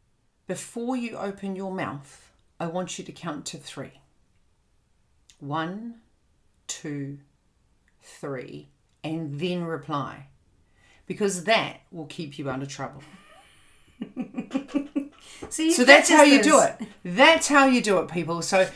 before 0.48 0.98
you 0.98 1.16
open 1.16 1.56
your 1.56 1.72
mouth, 1.72 2.30
I 2.60 2.68
want 2.68 3.00
you 3.00 3.06
to 3.06 3.12
count 3.14 3.46
to 3.48 3.58
three. 3.58 4.02
One, 5.40 6.02
two, 6.68 7.20
three, 8.02 8.68
and 9.04 9.40
then 9.40 9.64
reply. 9.64 10.28
Because 11.08 11.46
that 11.46 11.82
will 11.92 12.06
keep 12.06 12.38
you 12.38 12.50
out 12.50 12.62
of 12.62 12.68
trouble. 12.68 13.04
See, 15.50 15.72
So 15.72 15.84
that's 15.84 16.10
how 16.10 16.24
you 16.24 16.42
do 16.42 16.62
it. 16.62 16.88
That's 17.04 17.48
how 17.48 17.66
you 17.66 17.82
do 17.82 18.00
it, 18.00 18.10
people. 18.10 18.42
So 18.42 18.68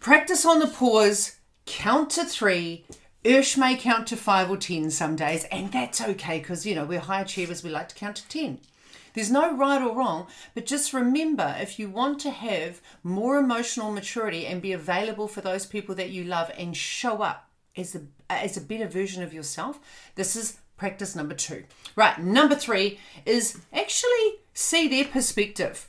practice 0.00 0.44
on 0.46 0.58
the 0.58 0.66
pause, 0.66 1.38
count 1.66 2.10
to 2.10 2.24
three. 2.24 2.84
Ursh 3.24 3.56
may 3.56 3.76
count 3.76 4.08
to 4.08 4.16
five 4.16 4.50
or 4.50 4.56
ten 4.56 4.90
some 4.90 5.14
days, 5.14 5.44
and 5.44 5.70
that's 5.70 6.00
okay 6.00 6.38
because 6.38 6.66
you 6.66 6.74
know 6.74 6.84
we're 6.84 6.98
high 6.98 7.20
achievers, 7.20 7.62
we 7.62 7.70
like 7.70 7.88
to 7.88 7.94
count 7.94 8.16
to 8.16 8.28
ten. 8.28 8.58
There's 9.14 9.30
no 9.30 9.54
right 9.54 9.80
or 9.80 9.94
wrong, 9.94 10.26
but 10.54 10.66
just 10.66 10.92
remember 10.92 11.54
if 11.60 11.78
you 11.78 11.88
want 11.88 12.18
to 12.20 12.30
have 12.30 12.80
more 13.02 13.36
emotional 13.38 13.92
maturity 13.92 14.46
and 14.46 14.62
be 14.62 14.72
available 14.72 15.28
for 15.28 15.40
those 15.40 15.66
people 15.66 15.94
that 15.96 16.10
you 16.10 16.24
love 16.24 16.50
and 16.56 16.76
show 16.76 17.22
up 17.22 17.48
as 17.76 17.94
a 17.94 18.02
as 18.28 18.56
a 18.56 18.60
better 18.60 18.88
version 18.88 19.22
of 19.22 19.32
yourself, 19.32 19.78
this 20.16 20.34
is 20.34 20.58
practice 20.76 21.14
number 21.14 21.34
two. 21.34 21.62
Right, 21.94 22.18
number 22.18 22.56
three 22.56 22.98
is 23.24 23.60
actually 23.72 24.40
see 24.52 24.88
their 24.88 25.04
perspective. 25.04 25.86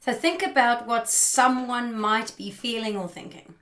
So 0.00 0.14
think 0.14 0.42
about 0.42 0.86
what 0.86 1.10
someone 1.10 1.98
might 1.98 2.34
be 2.38 2.50
feeling 2.50 2.96
or 2.96 3.08
thinking. 3.08 3.54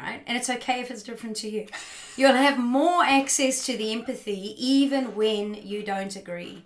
Right, 0.00 0.22
and 0.28 0.36
it's 0.36 0.48
okay 0.48 0.80
if 0.80 0.92
it's 0.92 1.02
different 1.02 1.36
to 1.38 1.50
you. 1.50 1.66
You'll 2.16 2.32
have 2.34 2.56
more 2.56 3.02
access 3.02 3.66
to 3.66 3.76
the 3.76 3.92
empathy 3.92 4.54
even 4.56 5.16
when 5.16 5.54
you 5.54 5.82
don't 5.82 6.14
agree. 6.14 6.62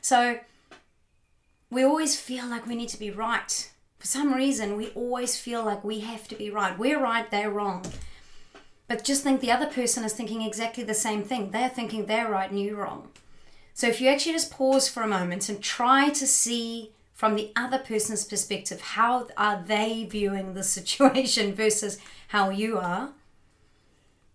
So 0.00 0.38
we 1.70 1.84
always 1.84 2.18
feel 2.18 2.46
like 2.46 2.66
we 2.66 2.74
need 2.74 2.88
to 2.90 2.98
be 2.98 3.10
right. 3.10 3.70
For 3.98 4.06
some 4.06 4.32
reason, 4.32 4.76
we 4.76 4.88
always 4.90 5.36
feel 5.36 5.62
like 5.62 5.84
we 5.84 6.00
have 6.00 6.26
to 6.28 6.34
be 6.34 6.48
right. 6.48 6.78
We're 6.78 7.02
right, 7.02 7.30
they're 7.30 7.50
wrong. 7.50 7.84
But 8.88 9.04
just 9.04 9.22
think 9.22 9.40
the 9.40 9.52
other 9.52 9.66
person 9.66 10.04
is 10.04 10.14
thinking 10.14 10.40
exactly 10.40 10.84
the 10.84 10.94
same 10.94 11.22
thing. 11.22 11.50
They're 11.50 11.68
thinking 11.68 12.06
they're 12.06 12.30
right 12.30 12.50
and 12.50 12.60
you're 12.60 12.76
wrong. 12.76 13.08
So 13.74 13.88
if 13.88 14.00
you 14.00 14.08
actually 14.08 14.32
just 14.32 14.52
pause 14.52 14.88
for 14.88 15.02
a 15.02 15.08
moment 15.08 15.48
and 15.48 15.60
try 15.60 16.08
to 16.10 16.26
see 16.26 16.92
from 17.14 17.36
the 17.36 17.52
other 17.54 17.78
person's 17.78 18.24
perspective, 18.24 18.80
how 18.80 19.28
are 19.36 19.62
they 19.64 20.04
viewing 20.04 20.52
the 20.52 20.62
situation 20.78 21.54
versus 21.54 21.98
how 22.28 22.50
you 22.50 22.78
are? 22.78 23.12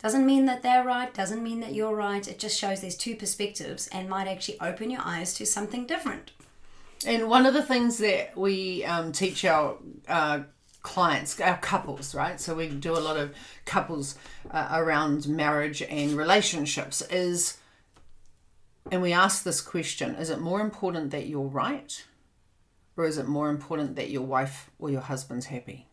Doesn't 0.01 0.25
mean 0.25 0.45
that 0.45 0.63
they're 0.63 0.85
right, 0.85 1.13
doesn't 1.13 1.43
mean 1.43 1.59
that 1.59 1.73
you're 1.73 1.93
right. 1.93 2.25
It 2.25 2.39
just 2.39 2.57
shows 2.57 2.79
there's 2.79 2.95
two 2.95 3.17
perspectives 3.17 3.87
and 3.87 4.09
might 4.09 4.29
actually 4.29 4.59
open 4.61 4.89
your 4.89 5.01
eyes 5.03 5.33
to 5.33 5.45
something 5.45 5.85
different. 5.85 6.31
And 7.05 7.29
one 7.29 7.45
of 7.45 7.53
the 7.53 7.63
things 7.63 7.97
that 7.97 8.35
we 8.37 8.85
um, 8.85 9.11
teach 9.11 9.43
our 9.43 9.75
uh, 10.07 10.41
clients, 10.81 11.39
our 11.41 11.57
couples, 11.57 12.15
right? 12.15 12.39
So 12.39 12.55
we 12.55 12.69
do 12.69 12.93
a 12.93 12.99
lot 12.99 13.17
of 13.17 13.35
couples 13.65 14.15
uh, 14.51 14.69
around 14.71 15.27
marriage 15.27 15.81
and 15.81 16.13
relationships 16.13 17.01
is, 17.09 17.57
and 18.89 19.01
we 19.01 19.11
ask 19.11 19.43
this 19.43 19.59
question 19.59 20.15
is 20.15 20.29
it 20.29 20.39
more 20.39 20.61
important 20.61 21.11
that 21.11 21.27
you're 21.27 21.41
right 21.41 22.05
or 22.99 23.05
is 23.05 23.17
it 23.17 23.27
more 23.27 23.49
important 23.49 23.95
that 23.95 24.09
your 24.09 24.23
wife 24.23 24.69
or 24.77 24.89
your 24.89 25.01
husband's 25.01 25.47
happy? 25.47 25.87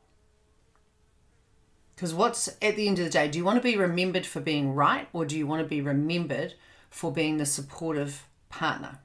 Because 1.94 2.12
what's 2.12 2.48
at 2.60 2.76
the 2.76 2.88
end 2.88 2.98
of 2.98 3.04
the 3.04 3.10
day, 3.10 3.28
do 3.28 3.38
you 3.38 3.44
want 3.44 3.56
to 3.56 3.62
be 3.62 3.76
remembered 3.76 4.26
for 4.26 4.40
being 4.40 4.74
right 4.74 5.08
or 5.12 5.24
do 5.24 5.38
you 5.38 5.46
want 5.46 5.62
to 5.62 5.68
be 5.68 5.80
remembered 5.80 6.54
for 6.90 7.12
being 7.12 7.36
the 7.36 7.46
supportive 7.46 8.26
partner? 8.50 8.98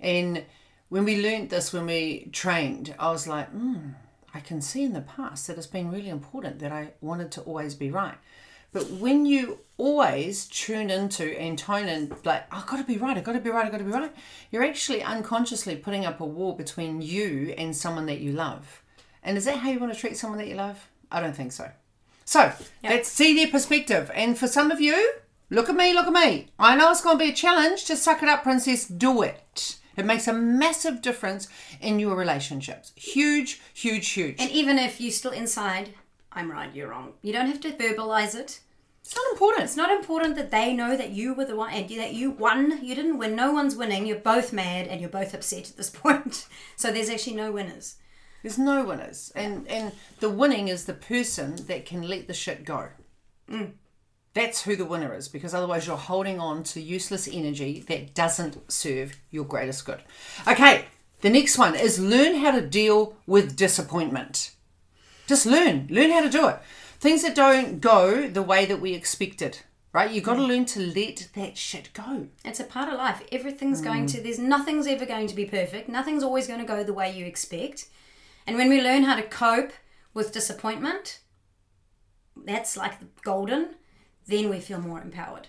And 0.00 0.44
when 0.88 1.04
we 1.04 1.22
learned 1.22 1.50
this, 1.50 1.72
when 1.72 1.86
we 1.86 2.28
trained, 2.32 2.94
I 2.98 3.10
was 3.10 3.28
like, 3.28 3.50
hmm, 3.50 3.90
I 4.32 4.40
can 4.40 4.60
see 4.60 4.82
in 4.82 4.94
the 4.94 5.00
past 5.00 5.46
that 5.46 5.56
it's 5.56 5.66
been 5.66 5.90
really 5.90 6.08
important 6.08 6.58
that 6.58 6.72
I 6.72 6.94
wanted 7.00 7.30
to 7.32 7.42
always 7.42 7.74
be 7.74 7.90
right. 7.90 8.16
But 8.74 8.90
when 8.90 9.24
you 9.24 9.60
always 9.76 10.46
tune 10.46 10.90
into 10.90 11.24
and 11.38 11.56
tone 11.56 11.86
in, 11.86 12.12
like, 12.24 12.52
I've 12.52 12.66
got 12.66 12.78
to 12.78 12.84
be 12.84 12.98
right, 12.98 13.16
I've 13.16 13.22
got 13.22 13.34
to 13.34 13.40
be 13.40 13.48
right, 13.48 13.64
I've 13.64 13.70
got 13.70 13.78
to 13.78 13.84
be 13.84 13.90
right, 13.90 14.12
you're 14.50 14.64
actually 14.64 15.00
unconsciously 15.00 15.76
putting 15.76 16.04
up 16.04 16.20
a 16.20 16.26
wall 16.26 16.54
between 16.54 17.00
you 17.00 17.54
and 17.56 17.74
someone 17.74 18.06
that 18.06 18.18
you 18.18 18.32
love. 18.32 18.82
And 19.22 19.38
is 19.38 19.44
that 19.44 19.58
how 19.58 19.70
you 19.70 19.78
want 19.78 19.94
to 19.94 19.98
treat 19.98 20.16
someone 20.16 20.40
that 20.40 20.48
you 20.48 20.56
love? 20.56 20.90
I 21.12 21.20
don't 21.20 21.36
think 21.36 21.52
so. 21.52 21.70
So 22.24 22.52
let's 22.82 23.08
see 23.08 23.32
their 23.36 23.46
perspective. 23.46 24.10
And 24.12 24.36
for 24.36 24.48
some 24.48 24.72
of 24.72 24.80
you, 24.80 25.14
look 25.50 25.68
at 25.68 25.76
me, 25.76 25.94
look 25.94 26.08
at 26.08 26.12
me. 26.12 26.48
I 26.58 26.74
know 26.74 26.90
it's 26.90 27.00
going 27.00 27.16
to 27.16 27.24
be 27.24 27.30
a 27.30 27.34
challenge. 27.34 27.86
Just 27.86 28.02
suck 28.02 28.24
it 28.24 28.28
up, 28.28 28.42
princess. 28.42 28.88
Do 28.88 29.22
it. 29.22 29.76
It 29.96 30.04
makes 30.04 30.26
a 30.26 30.32
massive 30.32 31.00
difference 31.00 31.46
in 31.80 32.00
your 32.00 32.16
relationships. 32.16 32.92
Huge, 32.96 33.62
huge, 33.72 34.08
huge. 34.10 34.40
And 34.40 34.50
even 34.50 34.80
if 34.80 35.00
you're 35.00 35.12
still 35.12 35.30
inside, 35.30 35.94
I'm 36.32 36.50
right, 36.50 36.74
you're 36.74 36.88
wrong. 36.88 37.12
You 37.22 37.32
don't 37.32 37.46
have 37.46 37.60
to 37.60 37.70
verbalize 37.70 38.34
it. 38.34 38.58
It's 39.04 39.14
not 39.14 39.32
important. 39.32 39.64
It's 39.64 39.76
not 39.76 39.90
important 39.90 40.34
that 40.36 40.50
they 40.50 40.72
know 40.72 40.96
that 40.96 41.10
you 41.10 41.34
were 41.34 41.44
the 41.44 41.56
one 41.56 41.70
and 41.74 41.88
that 41.90 42.14
you 42.14 42.30
won. 42.30 42.82
You 42.82 42.94
didn't 42.94 43.18
win. 43.18 43.36
No 43.36 43.52
one's 43.52 43.76
winning. 43.76 44.06
You're 44.06 44.16
both 44.16 44.50
mad 44.50 44.86
and 44.86 44.98
you're 44.98 45.10
both 45.10 45.34
upset 45.34 45.68
at 45.68 45.76
this 45.76 45.90
point. 46.04 46.48
So 46.76 46.90
there's 46.90 47.10
actually 47.10 47.36
no 47.36 47.52
winners. 47.52 47.96
There's 48.42 48.58
no 48.58 48.82
winners. 48.82 49.30
And 49.34 49.68
and 49.68 49.92
the 50.20 50.30
winning 50.30 50.68
is 50.68 50.86
the 50.86 50.94
person 50.94 51.56
that 51.66 51.84
can 51.84 52.08
let 52.08 52.28
the 52.28 52.34
shit 52.34 52.64
go. 52.64 52.88
Mm. 53.50 53.72
That's 54.32 54.62
who 54.62 54.74
the 54.74 54.86
winner 54.86 55.14
is 55.14 55.28
because 55.28 55.52
otherwise 55.52 55.86
you're 55.86 55.96
holding 55.96 56.40
on 56.40 56.64
to 56.64 56.80
useless 56.80 57.28
energy 57.30 57.80
that 57.88 58.14
doesn't 58.14 58.72
serve 58.72 59.20
your 59.30 59.44
greatest 59.44 59.84
good. 59.84 60.02
Okay, 60.48 60.86
the 61.20 61.30
next 61.30 61.58
one 61.58 61.74
is 61.74 62.00
learn 62.00 62.36
how 62.36 62.52
to 62.52 62.66
deal 62.66 63.16
with 63.26 63.54
disappointment. 63.54 64.52
Just 65.26 65.46
learn, 65.46 65.86
learn 65.90 66.10
how 66.10 66.22
to 66.22 66.30
do 66.30 66.48
it. 66.48 66.58
Things 67.04 67.20
that 67.20 67.34
don't 67.34 67.82
go 67.82 68.28
the 68.28 68.40
way 68.40 68.64
that 68.64 68.80
we 68.80 68.94
expected, 68.94 69.58
right? 69.92 70.10
You've 70.10 70.24
got 70.24 70.36
to 70.36 70.40
mm. 70.40 70.48
learn 70.48 70.64
to 70.64 70.80
let 70.80 71.28
that 71.34 71.58
shit 71.58 71.90
go. 71.92 72.28
It's 72.46 72.60
a 72.60 72.64
part 72.64 72.88
of 72.88 72.94
life. 72.94 73.22
Everything's 73.30 73.82
going 73.82 74.06
mm. 74.06 74.12
to, 74.12 74.22
there's 74.22 74.38
nothing's 74.38 74.86
ever 74.86 75.04
going 75.04 75.26
to 75.26 75.34
be 75.34 75.44
perfect. 75.44 75.86
Nothing's 75.86 76.22
always 76.22 76.46
going 76.46 76.60
to 76.60 76.64
go 76.64 76.82
the 76.82 76.94
way 76.94 77.14
you 77.14 77.26
expect. 77.26 77.90
And 78.46 78.56
when 78.56 78.70
we 78.70 78.80
learn 78.80 79.02
how 79.02 79.16
to 79.16 79.22
cope 79.22 79.72
with 80.14 80.32
disappointment, 80.32 81.20
that's 82.42 82.74
like 82.74 82.98
the 82.98 83.08
golden, 83.22 83.74
then 84.26 84.48
we 84.48 84.58
feel 84.58 84.80
more 84.80 85.02
empowered. 85.02 85.48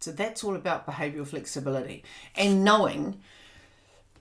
So 0.00 0.10
that's 0.10 0.42
all 0.42 0.56
about 0.56 0.88
behavioral 0.88 1.28
flexibility 1.28 2.02
and 2.34 2.64
knowing, 2.64 3.20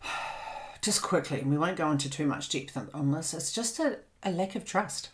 just 0.83 1.01
quickly, 1.01 1.39
and 1.39 1.50
we 1.50 1.57
won't 1.57 1.77
go 1.77 1.89
into 1.89 2.12
too 2.12 2.27
much 2.27 2.50
depth 2.50 2.77
on 2.93 3.12
this, 3.12 3.33
it's 3.33 3.51
just 3.51 3.79
a, 3.79 4.01
a 4.22 4.29
lack 4.29 4.53
of 4.53 4.63
trust. 4.65 5.10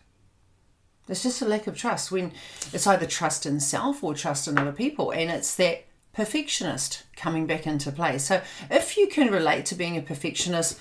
It's 1.10 1.24
just 1.24 1.42
a 1.42 1.46
lack 1.46 1.68
of 1.68 1.75
trust 1.75 2.12
when 2.12 2.32
it's 2.72 2.88
either 2.88 3.06
trust 3.06 3.46
in 3.46 3.60
self 3.60 4.04
or 4.04 4.13
trust 4.13 4.48
in 4.48 4.58
other 4.58 4.72
people. 4.72 5.12
And 5.12 5.30
it's 5.30 5.56
that 5.56 5.86
perfectionist 6.13 7.04
coming 7.16 7.48
back 7.48 7.66
into 7.66 7.92
play. 7.92 8.18
So 8.18 8.42
if 8.70 8.98
you 8.98 9.08
can 9.08 9.32
relate 9.32 9.66
to 9.68 9.75
being 9.75 9.98
a 9.98 10.01
perfectionist, 10.01 10.80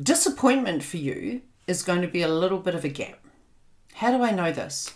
disappointment 0.00 0.82
for 0.82 0.96
you 0.96 1.42
is 1.66 1.82
going 1.82 2.02
to 2.02 2.08
be 2.08 2.22
a 2.22 2.28
little 2.28 2.58
bit 2.58 2.74
of 2.74 2.84
a 2.84 2.88
gap. 2.88 3.18
How 3.94 4.10
do 4.10 4.22
I 4.22 4.30
know 4.30 4.52
this? 4.52 4.94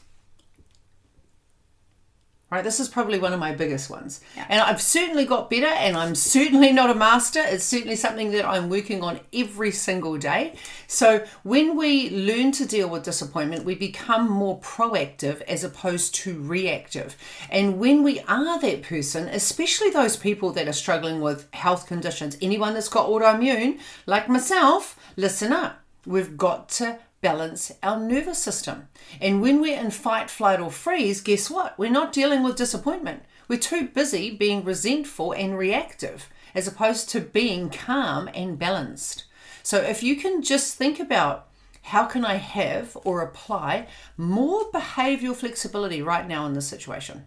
Right, 2.54 2.62
this 2.62 2.78
is 2.78 2.88
probably 2.88 3.18
one 3.18 3.32
of 3.32 3.40
my 3.40 3.52
biggest 3.52 3.90
ones. 3.90 4.20
Yeah. 4.37 4.46
And 4.49 4.61
I've 4.61 4.80
certainly 4.80 5.25
got 5.25 5.50
better, 5.50 5.66
and 5.66 5.96
I'm 5.96 6.14
certainly 6.14 6.70
not 6.70 6.88
a 6.88 6.94
master. 6.94 7.40
It's 7.44 7.64
certainly 7.64 7.96
something 7.96 8.30
that 8.30 8.46
I'm 8.46 8.68
working 8.68 9.02
on 9.02 9.18
every 9.32 9.73
single 9.73 10.16
day. 10.18 10.54
So, 10.87 11.25
when 11.42 11.76
we 11.76 12.11
learn 12.11 12.52
to 12.52 12.64
deal 12.64 12.88
with 12.88 13.02
disappointment, 13.02 13.64
we 13.64 13.75
become 13.75 14.30
more 14.30 14.61
proactive 14.61 15.40
as 15.42 15.64
opposed 15.64 16.14
to 16.14 16.40
reactive. 16.40 17.16
And 17.50 17.80
when 17.80 18.04
we 18.04 18.20
are 18.20 18.61
that 18.61 18.82
person, 18.84 19.26
especially 19.26 19.90
those 19.90 20.16
people 20.16 20.52
that 20.52 20.68
are 20.68 20.73
struggling 20.73 21.20
with 21.20 21.52
health 21.54 21.88
conditions, 21.88 22.38
anyone 22.40 22.75
that's 22.75 22.88
got 22.88 23.08
autoimmune, 23.08 23.80
like 24.06 24.28
myself, 24.28 24.96
listen 25.16 25.52
up. 25.52 25.80
We've 26.06 26.37
got 26.37 26.68
to 26.68 27.00
balance 27.25 27.73
our 27.83 27.99
nervous 27.99 28.38
system. 28.38 28.87
And 29.19 29.40
when 29.40 29.62
we're 29.62 29.81
in 29.81 29.90
fight, 29.90 30.28
flight, 30.28 30.61
or 30.61 30.71
freeze, 30.71 31.23
guess 31.23 31.49
what? 31.49 31.78
We're 31.78 31.90
not 31.90 32.12
dealing 32.12 32.43
with 32.43 32.54
disappointment. 32.54 33.23
We're 33.49 33.59
too 33.59 33.88
busy 33.88 34.31
being 34.31 34.62
resentful 34.62 35.33
and 35.33 35.57
reactive 35.57 36.28
as 36.54 36.69
opposed 36.69 37.09
to 37.09 37.21
being 37.21 37.71
calm 37.71 38.28
and 38.35 38.59
balanced. 38.59 39.25
So 39.62 39.78
if 39.78 40.02
you 40.02 40.16
can 40.16 40.43
just 40.43 40.76
think 40.76 41.00
about 41.00 41.49
how 41.85 42.04
can 42.04 42.26
I 42.26 42.35
have 42.35 42.95
or 43.04 43.23
apply 43.23 43.87
more 44.19 44.71
behavioral 44.71 45.35
flexibility 45.35 46.02
right 46.02 46.28
now 46.28 46.45
in 46.45 46.52
this 46.52 46.69
situation? 46.69 47.25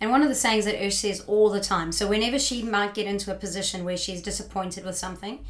And 0.00 0.10
one 0.10 0.22
of 0.22 0.28
the 0.28 0.34
sayings 0.34 0.64
that 0.64 0.80
Ursh 0.80 0.94
says 0.94 1.20
all 1.28 1.50
the 1.50 1.60
time 1.60 1.92
so, 1.92 2.08
whenever 2.08 2.38
she 2.38 2.64
might 2.64 2.94
get 2.94 3.06
into 3.06 3.30
a 3.30 3.36
position 3.36 3.84
where 3.84 3.96
she's 3.96 4.22
disappointed 4.22 4.84
with 4.84 4.96
something, 4.96 5.44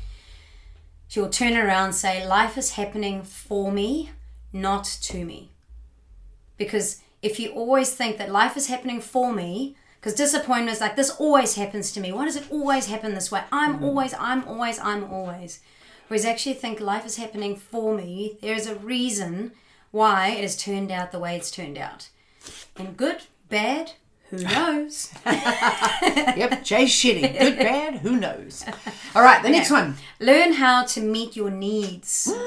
she'll 1.11 1.29
turn 1.29 1.57
around 1.57 1.87
and 1.87 1.95
say, 1.95 2.27
Life 2.27 2.57
is 2.57 2.73
happening 2.73 3.23
for 3.23 3.71
me, 3.71 4.11
not 4.53 4.85
to 4.85 5.25
me. 5.25 5.51
Because 6.57 7.03
if 7.21 7.39
you 7.39 7.51
always 7.51 7.93
think 7.93 8.17
that 8.17 8.31
life 8.31 8.57
is 8.57 8.69
happening 8.69 9.01
for 9.01 9.33
me, 9.33 9.77
because 9.97 10.15
disappointment 10.15 10.71
is 10.75 10.81
like, 10.81 10.97
this 10.97 11.11
always 11.11 11.57
happens 11.57 11.93
to 11.93 12.01
me. 12.01 12.13
Why 12.13 12.25
does 12.25 12.37
it 12.37 12.51
always 12.51 12.87
happen 12.87 13.15
this 13.15 13.31
way? 13.31 13.43
I'm 13.53 13.75
mm-hmm. 13.75 13.85
always, 13.85 14.15
I'm 14.19 14.45
always, 14.45 14.79
I'm 14.79 15.05
always. 15.05 15.61
Whereas 16.09 16.25
actually 16.25 16.55
think 16.55 16.81
life 16.81 17.05
is 17.05 17.17
happening 17.17 17.57
for 17.57 17.95
me, 17.95 18.39
there 18.41 18.55
is 18.55 18.67
a 18.67 18.77
reason 18.77 19.53
why 19.91 20.29
it 20.29 20.43
has 20.43 20.57
turned 20.57 20.91
out 20.91 21.13
the 21.13 21.19
way 21.19 21.37
it's 21.37 21.51
turned 21.51 21.77
out. 21.77 22.09
And 22.77 22.97
good, 22.97 23.23
bad, 23.49 23.93
who 24.31 24.39
knows? 24.39 25.13
Yep, 25.27 26.65
Jay 26.65 26.85
Shetty. 26.85 27.39
Good, 27.39 27.59
bad, 27.59 27.97
who 27.97 28.17
knows? 28.17 28.65
All 29.15 29.23
right, 29.23 29.43
the 29.43 29.51
next 29.51 29.71
one. 29.71 29.97
Learn 30.21 30.55
how 30.55 30.85
to 30.85 31.01
meet 31.01 31.37
your 31.37 31.51
needs. 31.51 32.33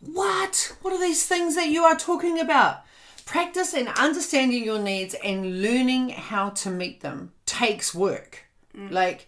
What? 0.00 0.76
What 0.82 0.92
are 0.92 1.00
these 1.00 1.26
things 1.26 1.54
that 1.54 1.68
you 1.68 1.84
are 1.84 1.96
talking 1.96 2.38
about? 2.38 2.82
Practice 3.24 3.72
and 3.72 3.88
understanding 3.88 4.62
your 4.62 4.78
needs 4.78 5.14
and 5.24 5.62
learning 5.62 6.10
how 6.10 6.50
to 6.50 6.68
meet 6.68 7.00
them 7.00 7.32
takes 7.46 7.94
work. 7.94 8.44
Mm. 8.76 8.90
Like, 8.90 9.26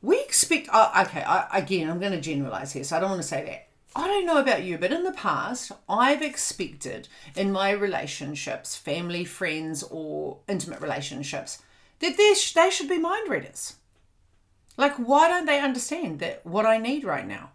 we 0.00 0.18
expect, 0.20 0.70
oh, 0.72 0.90
okay, 1.02 1.22
I, 1.22 1.58
again, 1.58 1.90
I'm 1.90 2.00
going 2.00 2.12
to 2.12 2.22
generalize 2.22 2.72
here, 2.72 2.84
so 2.84 2.96
I 2.96 3.00
don't 3.00 3.10
want 3.10 3.20
to 3.20 3.28
say 3.28 3.44
that. 3.44 3.68
I 3.94 4.06
don't 4.06 4.26
know 4.26 4.38
about 4.38 4.64
you, 4.64 4.78
but 4.78 4.92
in 4.92 5.04
the 5.04 5.12
past, 5.12 5.72
I've 5.88 6.22
expected 6.22 7.08
in 7.36 7.52
my 7.52 7.70
relationships, 7.70 8.76
family, 8.76 9.24
friends, 9.24 9.82
or 9.82 10.38
intimate 10.48 10.80
relationships, 10.80 11.62
that 11.98 12.16
they, 12.16 12.34
sh- 12.34 12.54
they 12.54 12.70
should 12.70 12.88
be 12.88 12.98
mind 12.98 13.28
readers. 13.28 13.76
Like, 14.76 14.96
why 14.96 15.28
don't 15.28 15.46
they 15.46 15.60
understand 15.60 16.20
that 16.20 16.44
what 16.46 16.64
I 16.64 16.78
need 16.78 17.04
right 17.04 17.26
now? 17.26 17.50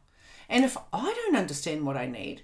And 0.47 0.63
if 0.63 0.77
I 0.93 1.13
don't 1.13 1.35
understand 1.35 1.85
what 1.85 1.97
I 1.97 2.05
need, 2.05 2.43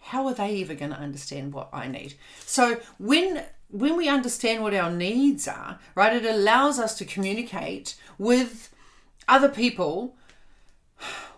how 0.00 0.26
are 0.26 0.34
they 0.34 0.62
ever 0.62 0.74
going 0.74 0.92
to 0.92 0.98
understand 0.98 1.52
what 1.52 1.70
I 1.72 1.88
need? 1.88 2.14
So 2.44 2.80
when 2.98 3.44
when 3.70 3.96
we 3.96 4.08
understand 4.08 4.62
what 4.62 4.74
our 4.74 4.90
needs 4.90 5.48
are, 5.48 5.80
right, 5.96 6.14
it 6.14 6.24
allows 6.24 6.78
us 6.78 6.96
to 6.98 7.04
communicate 7.04 7.96
with 8.18 8.72
other 9.26 9.48
people 9.48 10.14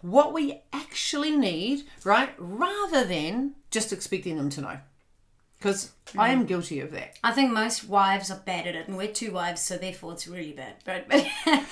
what 0.06 0.32
we 0.32 0.62
actually 0.72 1.36
need, 1.36 1.84
right, 2.04 2.30
rather 2.38 3.04
than 3.04 3.54
just 3.70 3.92
expecting 3.92 4.36
them 4.36 4.50
to 4.50 4.60
know. 4.60 4.78
Because 5.58 5.92
I 6.16 6.28
am 6.28 6.44
guilty 6.44 6.80
of 6.80 6.92
that. 6.92 7.18
I 7.24 7.32
think 7.32 7.50
most 7.50 7.88
wives 7.88 8.30
are 8.30 8.38
bad 8.38 8.66
at 8.66 8.76
it, 8.76 8.88
and 8.88 8.96
we're 8.96 9.08
two 9.08 9.32
wives, 9.32 9.62
so 9.62 9.76
therefore 9.76 10.12
it's 10.12 10.28
really 10.28 10.52
bad. 10.52 10.74
But 10.84 11.08
but, 11.08 11.26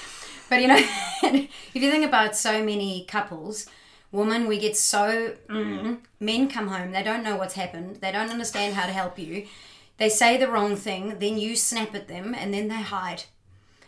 but 0.50 0.60
you 0.60 0.68
know, 0.68 0.78
if 1.22 1.74
you 1.74 1.90
think 1.90 2.04
about 2.04 2.34
so 2.34 2.64
many 2.64 3.04
couples, 3.04 3.66
woman 4.10 4.48
we 4.48 4.58
get 4.58 4.76
so 4.76 5.34
mm, 5.48 5.98
men 6.18 6.48
come 6.48 6.68
home, 6.68 6.92
they 6.92 7.02
don't 7.02 7.22
know 7.22 7.36
what's 7.36 7.54
happened, 7.54 7.96
they 7.96 8.10
don't 8.10 8.30
understand 8.30 8.74
how 8.74 8.86
to 8.86 8.92
help 8.92 9.18
you. 9.18 9.46
They 9.98 10.08
say 10.08 10.38
the 10.38 10.48
wrong 10.48 10.74
thing, 10.74 11.18
then 11.20 11.38
you 11.38 11.54
snap 11.54 11.94
at 11.94 12.08
them, 12.08 12.34
and 12.34 12.52
then 12.52 12.66
they 12.66 12.82
hide. 12.82 13.24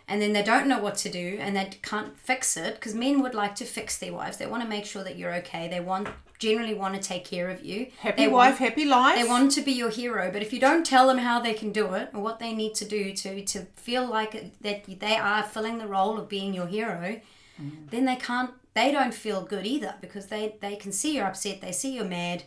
And 0.08 0.22
then 0.22 0.32
they 0.32 0.42
don't 0.42 0.68
know 0.68 0.78
what 0.78 0.94
to 0.98 1.10
do, 1.10 1.36
and 1.40 1.56
they 1.56 1.68
can't 1.82 2.16
fix 2.16 2.56
it 2.56 2.76
because 2.76 2.94
men 2.94 3.22
would 3.22 3.34
like 3.34 3.56
to 3.56 3.64
fix 3.64 3.98
their 3.98 4.12
wives. 4.12 4.36
They 4.36 4.46
want 4.46 4.62
to 4.62 4.68
make 4.68 4.86
sure 4.86 5.02
that 5.02 5.16
you're 5.16 5.34
okay. 5.34 5.66
They 5.66 5.80
want 5.80 6.08
generally 6.38 6.74
want 6.74 6.94
to 6.94 7.00
take 7.00 7.24
care 7.24 7.48
of 7.48 7.64
you. 7.64 7.88
Happy 7.98 8.22
they 8.22 8.28
wife, 8.28 8.60
want, 8.60 8.70
happy 8.70 8.84
life. 8.84 9.16
they 9.16 9.26
want 9.26 9.50
to 9.52 9.62
be 9.62 9.72
your 9.72 9.90
hero, 9.90 10.30
but 10.30 10.42
if 10.42 10.52
you 10.52 10.60
don't 10.60 10.84
tell 10.84 11.06
them 11.06 11.18
how 11.18 11.40
they 11.40 11.54
can 11.54 11.72
do 11.72 11.94
it 11.94 12.10
or 12.14 12.20
what 12.20 12.38
they 12.38 12.52
need 12.52 12.74
to 12.74 12.84
do 12.84 13.12
to 13.14 13.44
to 13.44 13.60
feel 13.76 14.06
like 14.06 14.60
that 14.60 14.84
they 14.84 15.16
are 15.16 15.42
filling 15.42 15.78
the 15.78 15.86
role 15.86 16.18
of 16.18 16.28
being 16.28 16.54
your 16.54 16.66
hero, 16.66 17.20
mm. 17.60 17.90
then 17.90 18.04
they 18.04 18.16
can't. 18.16 18.50
They 18.74 18.92
don't 18.92 19.14
feel 19.14 19.42
good 19.42 19.66
either 19.66 19.94
because 20.00 20.26
they 20.26 20.56
they 20.60 20.76
can 20.76 20.92
see 20.92 21.16
you're 21.16 21.26
upset, 21.26 21.60
they 21.60 21.72
see 21.72 21.94
you're 21.94 22.04
mad, 22.04 22.44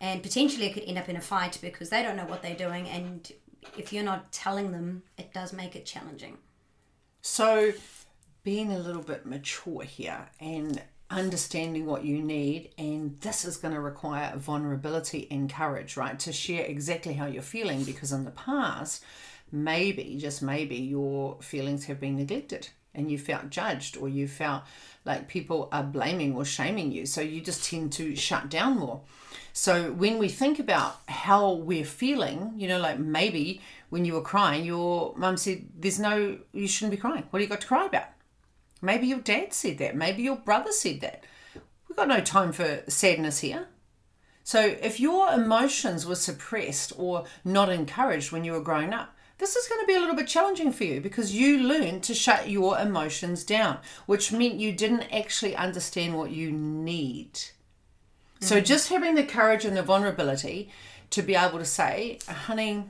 and 0.00 0.22
potentially 0.22 0.66
it 0.66 0.74
could 0.74 0.84
end 0.84 0.98
up 0.98 1.08
in 1.08 1.16
a 1.16 1.20
fight 1.20 1.58
because 1.60 1.90
they 1.90 2.02
don't 2.02 2.16
know 2.16 2.26
what 2.26 2.42
they're 2.42 2.54
doing. 2.54 2.88
And 2.88 3.30
if 3.76 3.92
you're 3.92 4.04
not 4.04 4.32
telling 4.32 4.72
them, 4.72 5.02
it 5.18 5.32
does 5.32 5.52
make 5.52 5.76
it 5.76 5.84
challenging. 5.84 6.38
So, 7.24 7.72
being 8.42 8.72
a 8.72 8.78
little 8.80 9.00
bit 9.00 9.24
mature 9.24 9.84
here 9.84 10.28
and 10.40 10.82
understanding 11.08 11.86
what 11.86 12.04
you 12.04 12.20
need, 12.20 12.70
and 12.76 13.16
this 13.20 13.44
is 13.44 13.56
going 13.56 13.74
to 13.74 13.80
require 13.80 14.36
vulnerability 14.36 15.28
and 15.30 15.48
courage, 15.48 15.96
right? 15.96 16.18
To 16.18 16.32
share 16.32 16.64
exactly 16.64 17.14
how 17.14 17.26
you're 17.26 17.42
feeling 17.42 17.84
because 17.84 18.10
in 18.10 18.24
the 18.24 18.32
past, 18.32 19.04
maybe, 19.52 20.16
just 20.20 20.42
maybe, 20.42 20.74
your 20.74 21.40
feelings 21.40 21.84
have 21.84 22.00
been 22.00 22.16
neglected 22.16 22.70
and 22.94 23.10
you 23.10 23.18
felt 23.18 23.50
judged 23.50 23.96
or 23.96 24.08
you 24.08 24.28
felt 24.28 24.62
like 25.04 25.28
people 25.28 25.68
are 25.72 25.82
blaming 25.82 26.34
or 26.34 26.44
shaming 26.44 26.92
you. 26.92 27.06
So, 27.06 27.20
you 27.20 27.40
just 27.40 27.68
tend 27.68 27.92
to 27.94 28.14
shut 28.16 28.48
down 28.48 28.78
more. 28.78 29.02
So 29.52 29.92
when 29.92 30.18
we 30.18 30.28
think 30.28 30.58
about 30.58 31.00
how 31.06 31.52
we're 31.52 31.84
feeling, 31.84 32.54
you 32.56 32.68
know, 32.68 32.78
like 32.78 32.98
maybe 32.98 33.60
when 33.90 34.04
you 34.04 34.14
were 34.14 34.22
crying, 34.22 34.64
your 34.64 35.14
mum 35.16 35.36
said, 35.36 35.66
There's 35.78 35.98
no, 35.98 36.38
you 36.52 36.66
shouldn't 36.66 36.92
be 36.92 36.96
crying. 36.96 37.24
What 37.30 37.38
do 37.38 37.44
you 37.44 37.48
got 37.50 37.60
to 37.60 37.66
cry 37.66 37.86
about? 37.86 38.06
Maybe 38.80 39.06
your 39.06 39.20
dad 39.20 39.52
said 39.52 39.78
that. 39.78 39.94
Maybe 39.94 40.22
your 40.22 40.36
brother 40.36 40.72
said 40.72 41.00
that. 41.02 41.24
We've 41.88 41.96
got 41.96 42.08
no 42.08 42.20
time 42.20 42.52
for 42.52 42.82
sadness 42.88 43.40
here. 43.40 43.68
So 44.44 44.60
if 44.60 44.98
your 44.98 45.30
emotions 45.32 46.04
were 46.06 46.16
suppressed 46.16 46.92
or 46.96 47.24
not 47.44 47.68
encouraged 47.68 48.32
when 48.32 48.44
you 48.44 48.52
were 48.52 48.60
growing 48.60 48.92
up, 48.92 49.14
this 49.42 49.56
is 49.56 49.66
going 49.66 49.80
to 49.80 49.86
be 49.86 49.96
a 49.96 49.98
little 49.98 50.14
bit 50.14 50.28
challenging 50.28 50.72
for 50.72 50.84
you 50.84 51.00
because 51.00 51.34
you 51.34 51.58
learned 51.58 52.04
to 52.04 52.14
shut 52.14 52.48
your 52.48 52.78
emotions 52.78 53.42
down, 53.42 53.78
which 54.06 54.30
meant 54.30 54.54
you 54.54 54.70
didn't 54.70 55.12
actually 55.12 55.56
understand 55.56 56.16
what 56.16 56.30
you 56.30 56.52
need. 56.52 57.40
So 58.40 58.56
mm-hmm. 58.56 58.64
just 58.64 58.88
having 58.88 59.16
the 59.16 59.24
courage 59.24 59.64
and 59.64 59.76
the 59.76 59.82
vulnerability 59.82 60.70
to 61.10 61.22
be 61.22 61.34
able 61.34 61.58
to 61.58 61.64
say, 61.64 62.20
honey, 62.28 62.84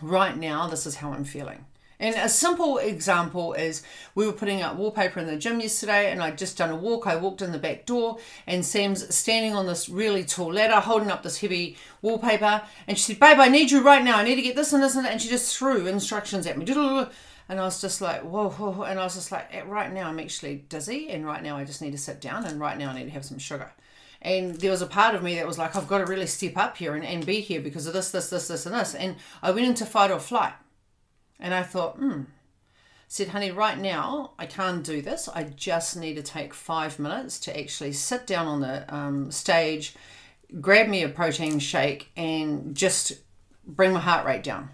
right 0.00 0.36
now 0.36 0.68
this 0.68 0.86
is 0.86 0.96
how 0.96 1.12
I'm 1.12 1.24
feeling. 1.24 1.66
And 1.98 2.14
a 2.14 2.28
simple 2.28 2.78
example 2.78 3.54
is 3.54 3.82
we 4.14 4.26
were 4.26 4.32
putting 4.32 4.62
up 4.62 4.76
wallpaper 4.76 5.18
in 5.18 5.26
the 5.26 5.36
gym 5.36 5.60
yesterday 5.60 6.10
and 6.10 6.22
I'd 6.22 6.36
just 6.36 6.58
done 6.58 6.70
a 6.70 6.76
walk. 6.76 7.06
I 7.06 7.16
walked 7.16 7.40
in 7.40 7.52
the 7.52 7.58
back 7.58 7.86
door 7.86 8.18
and 8.46 8.64
Sam's 8.64 9.14
standing 9.14 9.54
on 9.54 9.66
this 9.66 9.88
really 9.88 10.24
tall 10.24 10.52
ladder 10.52 10.80
holding 10.80 11.10
up 11.10 11.22
this 11.22 11.40
heavy 11.40 11.76
wallpaper 12.02 12.62
and 12.86 12.98
she 12.98 13.04
said, 13.04 13.20
Babe, 13.20 13.38
I 13.38 13.48
need 13.48 13.70
you 13.70 13.82
right 13.82 14.04
now. 14.04 14.18
I 14.18 14.24
need 14.24 14.36
to 14.36 14.42
get 14.42 14.56
this 14.56 14.72
and 14.72 14.82
this 14.82 14.94
and 14.94 15.06
that. 15.06 15.12
And 15.12 15.22
she 15.22 15.28
just 15.28 15.56
threw 15.56 15.86
instructions 15.86 16.46
at 16.46 16.58
me. 16.58 16.66
And 17.48 17.60
I 17.60 17.64
was 17.64 17.80
just 17.80 18.00
like, 18.00 18.22
whoa, 18.22 18.50
whoa. 18.50 18.82
And 18.82 18.98
I 18.98 19.04
was 19.04 19.14
just 19.14 19.30
like, 19.30 19.50
right 19.66 19.92
now 19.92 20.08
I'm 20.08 20.18
actually 20.18 20.64
dizzy 20.68 21.10
and 21.10 21.24
right 21.24 21.42
now 21.42 21.56
I 21.56 21.64
just 21.64 21.80
need 21.80 21.92
to 21.92 21.98
sit 21.98 22.20
down 22.20 22.44
and 22.44 22.60
right 22.60 22.76
now 22.76 22.90
I 22.90 22.94
need 22.94 23.04
to 23.04 23.10
have 23.10 23.24
some 23.24 23.38
sugar. 23.38 23.70
And 24.20 24.56
there 24.56 24.72
was 24.72 24.82
a 24.82 24.86
part 24.86 25.14
of 25.14 25.22
me 25.22 25.36
that 25.36 25.46
was 25.46 25.58
like, 25.58 25.76
I've 25.76 25.86
got 25.86 25.98
to 25.98 26.06
really 26.06 26.26
step 26.26 26.56
up 26.56 26.76
here 26.76 26.94
and, 26.94 27.04
and 27.04 27.24
be 27.24 27.40
here 27.40 27.60
because 27.60 27.86
of 27.86 27.92
this, 27.92 28.10
this, 28.10 28.30
this, 28.30 28.48
this, 28.48 28.66
and 28.66 28.74
this. 28.74 28.94
And 28.94 29.16
I 29.42 29.52
went 29.52 29.66
into 29.66 29.86
fight 29.86 30.10
or 30.10 30.18
flight. 30.18 30.54
And 31.38 31.54
I 31.54 31.62
thought, 31.62 31.96
hmm, 31.96 32.22
said, 33.08 33.28
honey, 33.28 33.50
right 33.50 33.78
now 33.78 34.32
I 34.38 34.46
can't 34.46 34.84
do 34.84 35.02
this. 35.02 35.28
I 35.28 35.44
just 35.44 35.96
need 35.96 36.14
to 36.14 36.22
take 36.22 36.54
five 36.54 36.98
minutes 36.98 37.38
to 37.40 37.58
actually 37.58 37.92
sit 37.92 38.26
down 38.26 38.46
on 38.46 38.60
the 38.60 38.94
um, 38.94 39.30
stage, 39.30 39.94
grab 40.60 40.88
me 40.88 41.02
a 41.02 41.08
protein 41.08 41.58
shake, 41.58 42.10
and 42.16 42.74
just 42.74 43.12
bring 43.66 43.92
my 43.92 44.00
heart 44.00 44.26
rate 44.26 44.42
down. 44.42 44.70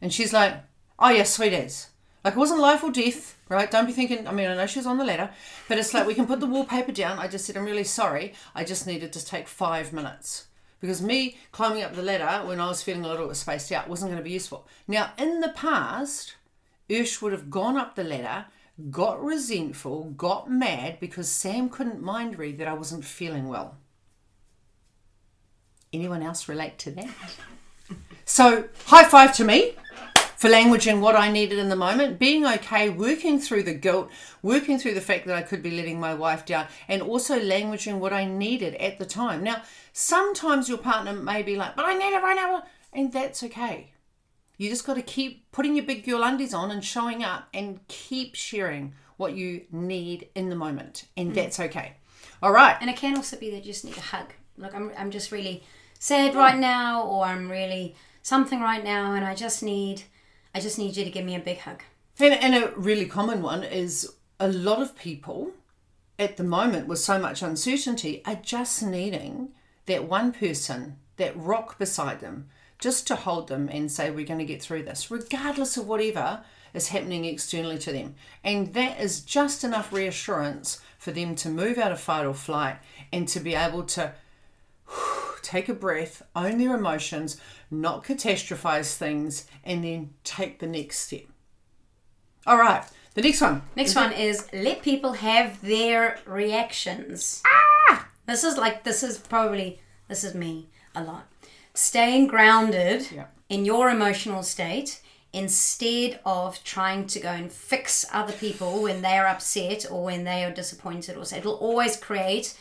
And 0.00 0.12
she's 0.12 0.32
like, 0.32 0.54
oh, 0.98 1.10
yeah, 1.10 1.24
sweet 1.24 1.52
as. 1.52 1.88
Like, 2.24 2.34
it 2.34 2.38
wasn't 2.38 2.60
life 2.60 2.82
or 2.82 2.90
death, 2.90 3.36
right? 3.48 3.70
Don't 3.70 3.86
be 3.86 3.92
thinking, 3.92 4.26
I 4.26 4.32
mean, 4.32 4.48
I 4.48 4.56
know 4.56 4.66
she's 4.66 4.86
on 4.86 4.98
the 4.98 5.04
ladder, 5.04 5.30
but 5.68 5.78
it's 5.78 5.92
like 5.92 6.06
we 6.06 6.14
can 6.14 6.26
put 6.26 6.40
the 6.40 6.46
wallpaper 6.46 6.92
down. 6.92 7.18
I 7.18 7.28
just 7.28 7.44
said, 7.44 7.56
I'm 7.56 7.66
really 7.66 7.84
sorry. 7.84 8.34
I 8.54 8.64
just 8.64 8.86
needed 8.86 9.12
to 9.12 9.24
take 9.24 9.46
five 9.46 9.92
minutes. 9.92 10.46
Because 10.84 11.00
me 11.00 11.38
climbing 11.50 11.82
up 11.82 11.94
the 11.94 12.02
ladder 12.02 12.46
when 12.46 12.60
I 12.60 12.68
was 12.68 12.82
feeling 12.82 13.06
a 13.06 13.08
little 13.08 13.26
bit 13.26 13.36
spaced 13.36 13.72
out 13.72 13.88
wasn't 13.88 14.10
going 14.10 14.22
to 14.22 14.22
be 14.22 14.32
useful. 14.32 14.68
Now, 14.86 15.14
in 15.16 15.40
the 15.40 15.48
past, 15.48 16.34
Ursh 16.90 17.22
would 17.22 17.32
have 17.32 17.48
gone 17.48 17.78
up 17.78 17.94
the 17.94 18.04
ladder, 18.04 18.44
got 18.90 19.24
resentful, 19.24 20.10
got 20.10 20.50
mad 20.50 21.00
because 21.00 21.30
Sam 21.30 21.70
couldn't 21.70 22.02
mind 22.02 22.38
read 22.38 22.58
that 22.58 22.68
I 22.68 22.74
wasn't 22.74 23.02
feeling 23.02 23.48
well. 23.48 23.78
Anyone 25.90 26.22
else 26.22 26.50
relate 26.50 26.76
to 26.80 26.90
that? 26.90 27.08
So, 28.26 28.64
high 28.86 29.04
five 29.04 29.36
to 29.36 29.44
me 29.44 29.74
for 30.36 30.48
language 30.48 30.74
languaging 30.74 31.00
what 31.00 31.16
I 31.16 31.30
needed 31.30 31.58
in 31.58 31.68
the 31.68 31.76
moment, 31.76 32.18
being 32.18 32.46
okay, 32.46 32.88
working 32.88 33.38
through 33.38 33.64
the 33.64 33.74
guilt, 33.74 34.10
working 34.42 34.78
through 34.78 34.94
the 34.94 35.00
fact 35.00 35.26
that 35.26 35.36
I 35.36 35.42
could 35.42 35.62
be 35.62 35.70
letting 35.70 36.00
my 36.00 36.14
wife 36.14 36.44
down, 36.44 36.66
and 36.88 37.02
also 37.02 37.38
languaging 37.38 37.98
what 37.98 38.12
I 38.12 38.24
needed 38.24 38.74
at 38.76 38.98
the 38.98 39.06
time. 39.06 39.42
Now, 39.42 39.62
sometimes 39.92 40.68
your 40.68 40.78
partner 40.78 41.12
may 41.12 41.42
be 41.42 41.56
like, 41.56 41.76
but 41.76 41.86
I 41.86 41.94
need 41.94 42.14
it 42.14 42.22
right 42.22 42.36
now, 42.36 42.64
and 42.92 43.12
that's 43.12 43.42
okay. 43.44 43.92
You 44.56 44.70
just 44.70 44.86
got 44.86 44.94
to 44.94 45.02
keep 45.02 45.50
putting 45.50 45.74
your 45.74 45.84
big 45.84 46.04
girl 46.04 46.22
undies 46.22 46.54
on 46.54 46.70
and 46.70 46.84
showing 46.84 47.24
up 47.24 47.48
and 47.52 47.86
keep 47.88 48.34
sharing 48.34 48.94
what 49.16 49.34
you 49.34 49.62
need 49.72 50.28
in 50.34 50.48
the 50.48 50.56
moment. 50.56 51.06
And 51.16 51.32
mm. 51.32 51.34
that's 51.34 51.58
okay. 51.58 51.94
All 52.42 52.52
right. 52.52 52.76
And 52.80 52.88
it 52.88 52.96
can 52.96 53.16
also 53.16 53.36
be 53.36 53.50
that 53.50 53.64
you 53.64 53.72
just 53.72 53.84
need 53.84 53.96
a 53.96 54.00
hug. 54.00 54.32
Look, 54.56 54.74
I'm, 54.74 54.92
I'm 54.96 55.10
just 55.10 55.32
really 55.32 55.64
sad 55.98 56.36
right 56.36 56.56
now, 56.56 57.02
or 57.02 57.24
I'm 57.24 57.50
really 57.50 57.96
something 58.22 58.60
right 58.60 58.84
now, 58.84 59.14
and 59.14 59.24
I 59.24 59.34
just 59.34 59.62
need, 59.62 60.04
I 60.54 60.60
just 60.60 60.78
need 60.78 60.96
you 60.96 61.04
to 61.04 61.10
give 61.10 61.24
me 61.24 61.34
a 61.34 61.40
big 61.40 61.58
hug. 61.58 61.82
And, 62.20 62.34
and 62.34 62.54
a 62.54 62.72
really 62.76 63.06
common 63.06 63.42
one 63.42 63.64
is 63.64 64.14
a 64.38 64.48
lot 64.48 64.80
of 64.80 64.96
people 64.96 65.52
at 66.18 66.36
the 66.36 66.44
moment 66.44 66.86
with 66.86 67.00
so 67.00 67.18
much 67.18 67.42
uncertainty 67.42 68.22
are 68.24 68.36
just 68.36 68.82
needing 68.82 69.48
that 69.86 70.08
one 70.08 70.32
person, 70.32 70.96
that 71.16 71.36
rock 71.36 71.76
beside 71.78 72.20
them, 72.20 72.48
just 72.78 73.06
to 73.08 73.16
hold 73.16 73.48
them 73.48 73.68
and 73.68 73.90
say, 73.90 74.10
We're 74.10 74.26
going 74.26 74.38
to 74.38 74.44
get 74.44 74.62
through 74.62 74.84
this, 74.84 75.10
regardless 75.10 75.76
of 75.76 75.88
whatever 75.88 76.44
is 76.72 76.88
happening 76.88 77.24
externally 77.24 77.78
to 77.78 77.92
them. 77.92 78.14
And 78.42 78.74
that 78.74 79.00
is 79.00 79.20
just 79.20 79.64
enough 79.64 79.92
reassurance 79.92 80.80
for 80.98 81.10
them 81.10 81.34
to 81.36 81.48
move 81.48 81.78
out 81.78 81.92
of 81.92 82.00
fight 82.00 82.26
or 82.26 82.34
flight 82.34 82.76
and 83.12 83.28
to 83.28 83.40
be 83.40 83.54
able 83.54 83.84
to 83.84 84.12
take 85.42 85.68
a 85.68 85.74
breath, 85.74 86.22
own 86.34 86.58
their 86.58 86.76
emotions, 86.76 87.40
not 87.80 88.04
catastrophize 88.04 88.96
things, 88.96 89.46
and 89.64 89.84
then 89.84 90.14
take 90.24 90.58
the 90.58 90.66
next 90.66 90.98
step. 91.00 91.24
All 92.46 92.58
right, 92.58 92.84
the 93.14 93.22
next 93.22 93.40
one. 93.40 93.62
Next 93.76 93.90
is 93.90 93.96
one 93.96 94.12
it? 94.12 94.18
is 94.20 94.48
let 94.52 94.82
people 94.82 95.14
have 95.14 95.60
their 95.62 96.18
reactions. 96.26 97.42
Ah! 97.46 98.08
This 98.26 98.44
is 98.44 98.56
like, 98.56 98.84
this 98.84 99.02
is 99.02 99.18
probably, 99.18 99.80
this 100.08 100.24
is 100.24 100.34
me 100.34 100.68
a 100.94 101.02
lot 101.02 101.26
staying 101.74 102.28
grounded 102.28 103.10
yeah. 103.10 103.26
in 103.48 103.64
your 103.64 103.90
emotional 103.90 104.42
state 104.42 105.00
instead 105.32 106.20
of 106.24 106.62
trying 106.62 107.04
to 107.04 107.18
go 107.18 107.30
and 107.30 107.50
fix 107.50 108.06
other 108.12 108.32
people 108.32 108.82
when 108.82 109.02
they're 109.02 109.26
upset 109.26 109.84
or 109.90 110.04
when 110.04 110.22
they 110.22 110.44
are 110.44 110.52
disappointed 110.52 111.16
or 111.16 111.24
so 111.24 111.36
it'll 111.36 111.54
always 111.54 111.96
create 111.96 112.56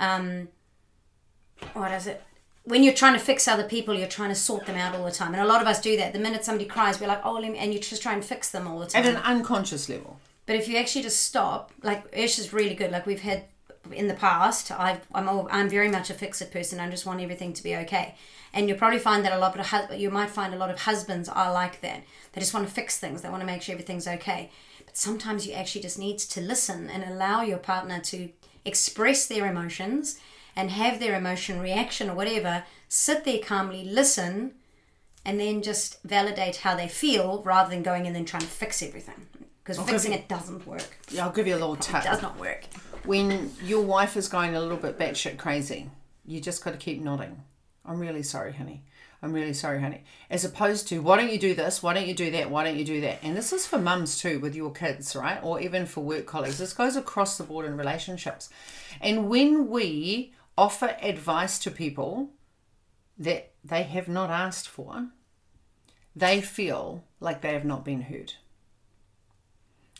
um 0.00 0.48
what 1.74 1.92
is 1.92 2.08
it 2.08 2.22
when 2.68 2.82
you're 2.82 2.94
trying 2.94 3.14
to 3.14 3.18
fix 3.18 3.48
other 3.48 3.64
people 3.64 3.94
you're 3.94 4.06
trying 4.06 4.28
to 4.28 4.34
sort 4.34 4.66
them 4.66 4.76
out 4.76 4.94
all 4.94 5.04
the 5.04 5.10
time. 5.10 5.32
And 5.34 5.42
a 5.42 5.46
lot 5.46 5.62
of 5.62 5.66
us 5.66 5.80
do 5.80 5.96
that. 5.96 6.12
The 6.12 6.18
minute 6.18 6.44
somebody 6.44 6.66
cries 6.66 7.00
we're 7.00 7.08
like 7.08 7.22
oh 7.24 7.36
and 7.36 7.72
you 7.72 7.80
just 7.80 8.02
try 8.02 8.12
and 8.12 8.24
fix 8.24 8.50
them 8.50 8.66
all 8.66 8.78
the 8.78 8.86
time 8.86 9.04
at 9.04 9.14
an 9.14 9.22
unconscious 9.22 9.88
level. 9.88 10.20
But 10.46 10.56
if 10.56 10.68
you 10.68 10.76
actually 10.76 11.02
just 11.02 11.22
stop 11.22 11.72
like 11.82 12.10
Ursh 12.12 12.38
is 12.38 12.52
really 12.52 12.74
good. 12.74 12.90
Like 12.90 13.06
we've 13.06 13.20
had 13.20 13.44
in 13.92 14.06
the 14.06 14.14
past 14.14 14.70
I've, 14.70 15.00
I'm, 15.14 15.28
all, 15.28 15.48
I'm 15.50 15.68
very 15.68 15.88
much 15.88 16.10
a 16.10 16.14
fix-it 16.14 16.52
person. 16.52 16.78
I 16.78 16.90
just 16.90 17.06
want 17.06 17.20
everything 17.20 17.52
to 17.54 17.62
be 17.62 17.74
okay. 17.76 18.14
And 18.52 18.68
you'll 18.68 18.78
probably 18.78 18.98
find 18.98 19.24
that 19.24 19.32
a 19.32 19.38
lot 19.38 19.58
of 19.58 19.98
you 19.98 20.10
might 20.10 20.30
find 20.30 20.54
a 20.54 20.58
lot 20.58 20.70
of 20.70 20.80
husbands 20.80 21.28
are 21.28 21.52
like 21.52 21.80
that. 21.82 22.02
They 22.32 22.40
just 22.40 22.54
want 22.54 22.66
to 22.66 22.72
fix 22.72 22.98
things. 22.98 23.22
They 23.22 23.28
want 23.28 23.40
to 23.40 23.46
make 23.46 23.62
sure 23.62 23.74
everything's 23.74 24.08
okay. 24.08 24.50
But 24.84 24.96
sometimes 24.96 25.46
you 25.46 25.52
actually 25.52 25.82
just 25.82 25.98
need 25.98 26.18
to 26.18 26.40
listen 26.40 26.88
and 26.88 27.04
allow 27.04 27.42
your 27.42 27.58
partner 27.58 28.00
to 28.00 28.30
express 28.64 29.26
their 29.26 29.46
emotions 29.46 30.18
and 30.58 30.72
have 30.72 30.98
their 30.98 31.14
emotion 31.14 31.60
reaction 31.60 32.10
or 32.10 32.14
whatever 32.14 32.64
sit 32.88 33.24
there 33.24 33.38
calmly 33.38 33.84
listen 33.84 34.52
and 35.24 35.38
then 35.38 35.62
just 35.62 36.02
validate 36.02 36.56
how 36.56 36.74
they 36.74 36.88
feel 36.88 37.42
rather 37.44 37.70
than 37.70 37.82
going 37.82 38.02
in 38.02 38.08
and 38.08 38.16
then 38.16 38.24
trying 38.24 38.42
to 38.42 38.48
fix 38.48 38.82
everything 38.82 39.26
because 39.62 39.78
fixing 39.88 40.12
you, 40.12 40.18
it 40.18 40.28
doesn't 40.28 40.66
work 40.66 40.98
yeah 41.10 41.24
i'll 41.24 41.32
give 41.32 41.46
you 41.46 41.54
a 41.54 41.62
little 41.62 41.76
tip 41.76 42.02
it 42.02 42.04
does 42.04 42.20
not 42.20 42.38
work 42.38 42.64
when 43.04 43.50
your 43.62 43.82
wife 43.82 44.16
is 44.16 44.28
going 44.28 44.56
a 44.56 44.60
little 44.60 44.76
bit 44.76 44.98
batshit 44.98 45.38
crazy 45.38 45.88
you 46.26 46.40
just 46.40 46.64
got 46.64 46.72
to 46.72 46.76
keep 46.76 47.00
nodding 47.00 47.40
I'm 47.88 47.98
really 47.98 48.22
sorry, 48.22 48.52
honey. 48.52 48.84
I'm 49.22 49.32
really 49.32 49.54
sorry, 49.54 49.80
honey. 49.80 50.04
As 50.30 50.44
opposed 50.44 50.86
to, 50.88 51.00
why 51.00 51.16
don't 51.16 51.32
you 51.32 51.38
do 51.38 51.54
this? 51.54 51.82
Why 51.82 51.94
don't 51.94 52.06
you 52.06 52.14
do 52.14 52.30
that? 52.32 52.50
Why 52.50 52.62
don't 52.62 52.76
you 52.76 52.84
do 52.84 53.00
that? 53.00 53.18
And 53.22 53.36
this 53.36 53.52
is 53.52 53.66
for 53.66 53.78
mums 53.78 54.18
too, 54.18 54.38
with 54.38 54.54
your 54.54 54.70
kids, 54.70 55.16
right? 55.16 55.40
Or 55.42 55.58
even 55.58 55.86
for 55.86 56.04
work 56.04 56.26
colleagues. 56.26 56.58
This 56.58 56.74
goes 56.74 56.96
across 56.96 57.38
the 57.38 57.44
board 57.44 57.64
in 57.64 57.76
relationships. 57.76 58.50
And 59.00 59.28
when 59.28 59.68
we 59.68 60.34
offer 60.58 60.96
advice 61.00 61.56
to 61.60 61.70
people 61.70 62.30
that 63.16 63.52
they 63.64 63.84
have 63.84 64.08
not 64.08 64.28
asked 64.28 64.68
for, 64.68 65.06
they 66.16 66.40
feel 66.40 67.04
like 67.20 67.40
they 67.40 67.52
have 67.52 67.64
not 67.64 67.84
been 67.84 68.02
heard. 68.02 68.34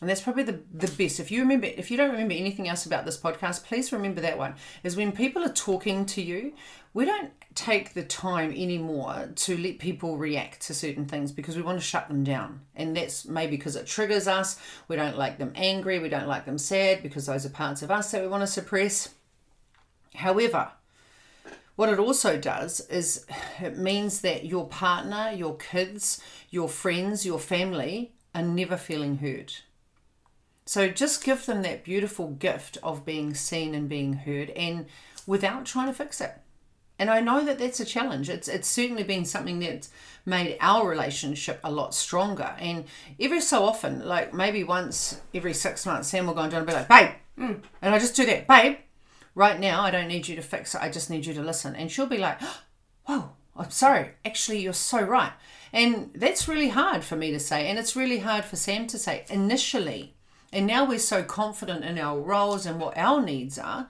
And 0.00 0.10
that's 0.10 0.20
probably 0.20 0.42
the, 0.42 0.60
the 0.72 0.90
best. 0.92 1.18
If 1.20 1.30
you 1.30 1.40
remember, 1.40 1.66
if 1.66 1.90
you 1.90 1.96
don't 1.96 2.10
remember 2.10 2.34
anything 2.34 2.68
else 2.68 2.86
about 2.86 3.04
this 3.04 3.18
podcast, 3.18 3.64
please 3.64 3.92
remember 3.92 4.20
that 4.20 4.38
one. 4.38 4.54
Is 4.82 4.96
when 4.96 5.12
people 5.12 5.44
are 5.44 5.52
talking 5.52 6.06
to 6.06 6.22
you, 6.22 6.54
we 6.92 7.04
don't 7.04 7.32
take 7.54 7.94
the 7.94 8.04
time 8.04 8.50
anymore 8.50 9.30
to 9.34 9.56
let 9.56 9.78
people 9.78 10.16
react 10.16 10.60
to 10.62 10.74
certain 10.74 11.06
things 11.06 11.32
because 11.32 11.56
we 11.56 11.62
want 11.62 11.78
to 11.78 11.84
shut 11.84 12.08
them 12.08 12.22
down. 12.22 12.60
And 12.76 12.96
that's 12.96 13.26
maybe 13.26 13.56
because 13.56 13.76
it 13.76 13.86
triggers 13.86 14.28
us. 14.28 14.58
We 14.86 14.96
don't 14.96 15.18
like 15.18 15.38
them 15.38 15.52
angry, 15.54 15.98
we 15.98 16.08
don't 16.08 16.28
like 16.28 16.46
them 16.46 16.58
sad 16.58 17.02
because 17.02 17.26
those 17.26 17.46
are 17.46 17.50
parts 17.50 17.82
of 17.82 17.90
us 17.90 18.10
that 18.12 18.22
we 18.22 18.28
want 18.28 18.42
to 18.42 18.46
suppress. 18.48 19.14
However, 20.14 20.72
what 21.76 21.88
it 21.88 21.98
also 21.98 22.38
does 22.38 22.80
is 22.88 23.24
it 23.60 23.78
means 23.78 24.20
that 24.22 24.44
your 24.44 24.66
partner, 24.66 25.30
your 25.30 25.56
kids, 25.56 26.20
your 26.50 26.68
friends, 26.68 27.24
your 27.24 27.38
family 27.38 28.12
are 28.34 28.42
never 28.42 28.76
feeling 28.76 29.18
heard 29.18 29.52
so 30.68 30.86
just 30.86 31.24
give 31.24 31.46
them 31.46 31.62
that 31.62 31.82
beautiful 31.82 32.28
gift 32.28 32.76
of 32.82 33.06
being 33.06 33.32
seen 33.32 33.74
and 33.74 33.88
being 33.88 34.12
heard 34.12 34.50
and 34.50 34.84
without 35.26 35.64
trying 35.64 35.86
to 35.86 35.94
fix 35.94 36.20
it. 36.20 36.34
And 36.98 37.08
I 37.08 37.20
know 37.20 37.42
that 37.42 37.58
that's 37.58 37.80
a 37.80 37.86
challenge. 37.86 38.28
It's 38.28 38.48
it's 38.48 38.68
certainly 38.68 39.02
been 39.02 39.24
something 39.24 39.60
that's 39.60 39.88
made 40.26 40.58
our 40.60 40.86
relationship 40.86 41.58
a 41.64 41.72
lot 41.72 41.94
stronger. 41.94 42.54
And 42.58 42.84
every 43.18 43.40
so 43.40 43.64
often, 43.64 44.04
like 44.06 44.34
maybe 44.34 44.62
once 44.62 45.22
every 45.32 45.54
six 45.54 45.86
months, 45.86 46.08
Sam 46.08 46.26
will 46.26 46.34
go 46.34 46.42
and 46.42 46.50
John 46.50 46.60
and 46.60 46.66
be 46.66 46.74
like, 46.74 46.88
babe, 46.88 47.12
mm. 47.38 47.62
and 47.80 47.94
I 47.94 47.98
just 47.98 48.14
do 48.14 48.26
that, 48.26 48.46
babe. 48.46 48.76
Right 49.38 49.60
now, 49.60 49.82
I 49.82 49.90
don't 49.90 50.08
need 50.08 50.26
you 50.26 50.36
to 50.36 50.42
fix 50.42 50.74
it. 50.74 50.82
I 50.82 50.90
just 50.90 51.10
need 51.10 51.24
you 51.24 51.34
to 51.34 51.42
listen. 51.42 51.76
And 51.76 51.90
she'll 51.90 52.06
be 52.06 52.18
like, 52.18 52.40
whoa, 53.04 53.30
I'm 53.56 53.70
sorry. 53.70 54.10
Actually, 54.24 54.60
you're 54.60 54.72
so 54.72 55.00
right. 55.00 55.32
And 55.72 56.10
that's 56.14 56.48
really 56.48 56.70
hard 56.70 57.04
for 57.04 57.16
me 57.16 57.30
to 57.30 57.38
say. 57.38 57.68
And 57.68 57.78
it's 57.78 57.94
really 57.94 58.18
hard 58.18 58.44
for 58.44 58.56
Sam 58.56 58.86
to 58.88 58.98
say 58.98 59.24
initially 59.30 60.14
and 60.52 60.66
now 60.66 60.84
we're 60.84 60.98
so 60.98 61.22
confident 61.22 61.84
in 61.84 61.98
our 61.98 62.18
roles 62.18 62.64
and 62.64 62.80
what 62.80 62.96
our 62.96 63.20
needs 63.20 63.58
are, 63.58 63.88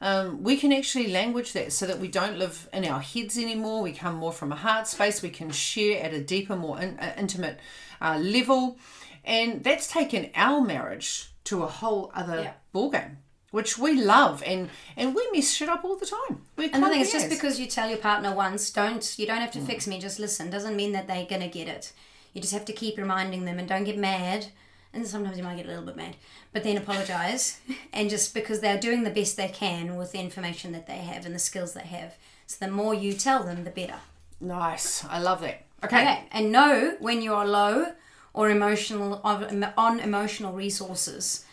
um, 0.00 0.42
we 0.42 0.56
can 0.56 0.72
actually 0.72 1.08
language 1.08 1.52
that 1.52 1.72
so 1.72 1.86
that 1.86 1.98
we 1.98 2.08
don't 2.08 2.38
live 2.38 2.68
in 2.72 2.84
our 2.86 3.00
heads 3.00 3.36
anymore. 3.36 3.82
We 3.82 3.92
come 3.92 4.14
more 4.14 4.32
from 4.32 4.52
a 4.52 4.56
heart 4.56 4.86
space. 4.86 5.22
We 5.22 5.30
can 5.30 5.50
share 5.50 6.02
at 6.02 6.14
a 6.14 6.22
deeper, 6.22 6.56
more 6.56 6.80
in, 6.80 6.98
uh, 6.98 7.14
intimate 7.18 7.58
uh, 8.00 8.18
level. 8.22 8.78
And 9.24 9.62
that's 9.64 9.90
taken 9.90 10.30
our 10.34 10.60
marriage 10.60 11.30
to 11.44 11.64
a 11.64 11.66
whole 11.66 12.10
other 12.14 12.42
yeah. 12.42 12.52
ballgame 12.74 13.16
which 13.50 13.78
we 13.78 14.00
love 14.00 14.42
and 14.44 14.68
and 14.96 15.14
we 15.14 15.28
mess 15.32 15.52
shit 15.52 15.68
up 15.68 15.84
all 15.84 15.96
the 15.96 16.06
time. 16.06 16.42
We're 16.56 16.70
and 16.72 16.82
the 16.82 16.88
thing 16.88 17.00
is, 17.00 17.12
just 17.12 17.28
because 17.28 17.58
you 17.58 17.66
tell 17.66 17.88
your 17.88 17.98
partner 17.98 18.34
once, 18.34 18.70
don't 18.70 19.18
you 19.18 19.26
don't 19.26 19.40
have 19.40 19.52
to 19.52 19.58
mm. 19.58 19.66
fix 19.66 19.86
me. 19.86 19.98
Just 19.98 20.18
listen. 20.18 20.50
Doesn't 20.50 20.76
mean 20.76 20.92
that 20.92 21.06
they're 21.06 21.26
gonna 21.26 21.48
get 21.48 21.68
it. 21.68 21.92
You 22.34 22.40
just 22.40 22.52
have 22.52 22.66
to 22.66 22.72
keep 22.72 22.98
reminding 22.98 23.44
them 23.44 23.58
and 23.58 23.68
don't 23.68 23.84
get 23.84 23.98
mad 23.98 24.48
and 24.92 25.06
sometimes 25.06 25.36
you 25.36 25.44
might 25.44 25.56
get 25.56 25.66
a 25.66 25.68
little 25.68 25.84
bit 25.84 25.96
mad, 25.96 26.16
but 26.52 26.62
then 26.62 26.76
apologize 26.76 27.60
and 27.92 28.10
just 28.10 28.34
because 28.34 28.60
they're 28.60 28.78
doing 28.78 29.04
the 29.04 29.10
best 29.10 29.36
they 29.36 29.48
can 29.48 29.96
with 29.96 30.12
the 30.12 30.18
information 30.18 30.72
that 30.72 30.86
they 30.86 30.98
have 30.98 31.26
and 31.26 31.34
the 31.34 31.38
skills 31.38 31.74
they 31.74 31.80
have. 31.80 32.16
So 32.46 32.64
the 32.64 32.70
more 32.70 32.94
you 32.94 33.12
tell 33.12 33.42
them, 33.42 33.64
the 33.64 33.70
better. 33.70 33.96
Nice. 34.40 35.04
I 35.04 35.20
love 35.20 35.40
that. 35.42 35.64
Okay. 35.84 36.00
okay. 36.00 36.24
And 36.32 36.50
know 36.50 36.96
when 37.00 37.22
you're 37.22 37.44
low 37.44 37.92
or 38.32 38.50
emotional 38.50 39.20
on 39.24 40.00
emotional 40.00 40.52
resources. 40.52 41.44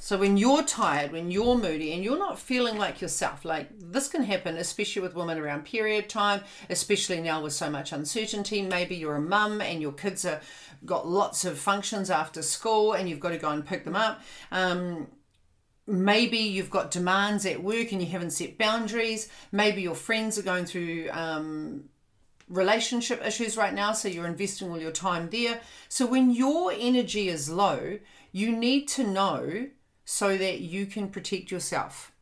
So 0.00 0.16
when 0.16 0.36
you're 0.36 0.62
tired, 0.62 1.10
when 1.10 1.30
you're 1.30 1.56
moody, 1.56 1.92
and 1.92 2.04
you're 2.04 2.18
not 2.18 2.38
feeling 2.38 2.78
like 2.78 3.00
yourself, 3.00 3.44
like 3.44 3.68
this 3.78 4.08
can 4.08 4.22
happen, 4.22 4.56
especially 4.56 5.02
with 5.02 5.16
women 5.16 5.38
around 5.38 5.64
period 5.64 6.08
time, 6.08 6.42
especially 6.70 7.20
now 7.20 7.42
with 7.42 7.52
so 7.52 7.68
much 7.68 7.92
uncertainty. 7.92 8.62
Maybe 8.62 8.94
you're 8.94 9.16
a 9.16 9.20
mum 9.20 9.60
and 9.60 9.82
your 9.82 9.92
kids 9.92 10.24
are 10.24 10.40
got 10.84 11.08
lots 11.08 11.44
of 11.44 11.58
functions 11.58 12.10
after 12.10 12.42
school, 12.42 12.92
and 12.92 13.08
you've 13.08 13.20
got 13.20 13.30
to 13.30 13.38
go 13.38 13.50
and 13.50 13.66
pick 13.66 13.84
them 13.84 13.96
up. 13.96 14.22
Um, 14.52 15.08
maybe 15.86 16.38
you've 16.38 16.70
got 16.70 16.92
demands 16.92 17.44
at 17.44 17.62
work 17.62 17.90
and 17.92 18.00
you 18.00 18.08
haven't 18.08 18.30
set 18.30 18.56
boundaries. 18.56 19.28
Maybe 19.50 19.82
your 19.82 19.96
friends 19.96 20.38
are 20.38 20.42
going 20.42 20.66
through 20.66 21.08
um, 21.10 21.84
relationship 22.48 23.20
issues 23.26 23.56
right 23.56 23.74
now, 23.74 23.92
so 23.92 24.06
you're 24.06 24.26
investing 24.26 24.70
all 24.70 24.78
your 24.78 24.92
time 24.92 25.28
there. 25.30 25.60
So 25.88 26.06
when 26.06 26.30
your 26.30 26.72
energy 26.72 27.28
is 27.28 27.50
low, 27.50 27.98
you 28.30 28.54
need 28.54 28.86
to 28.88 29.04
know 29.04 29.68
so 30.10 30.38
that 30.38 30.60
you 30.60 30.86
can 30.86 31.06
protect 31.06 31.50
yourself. 31.50 32.12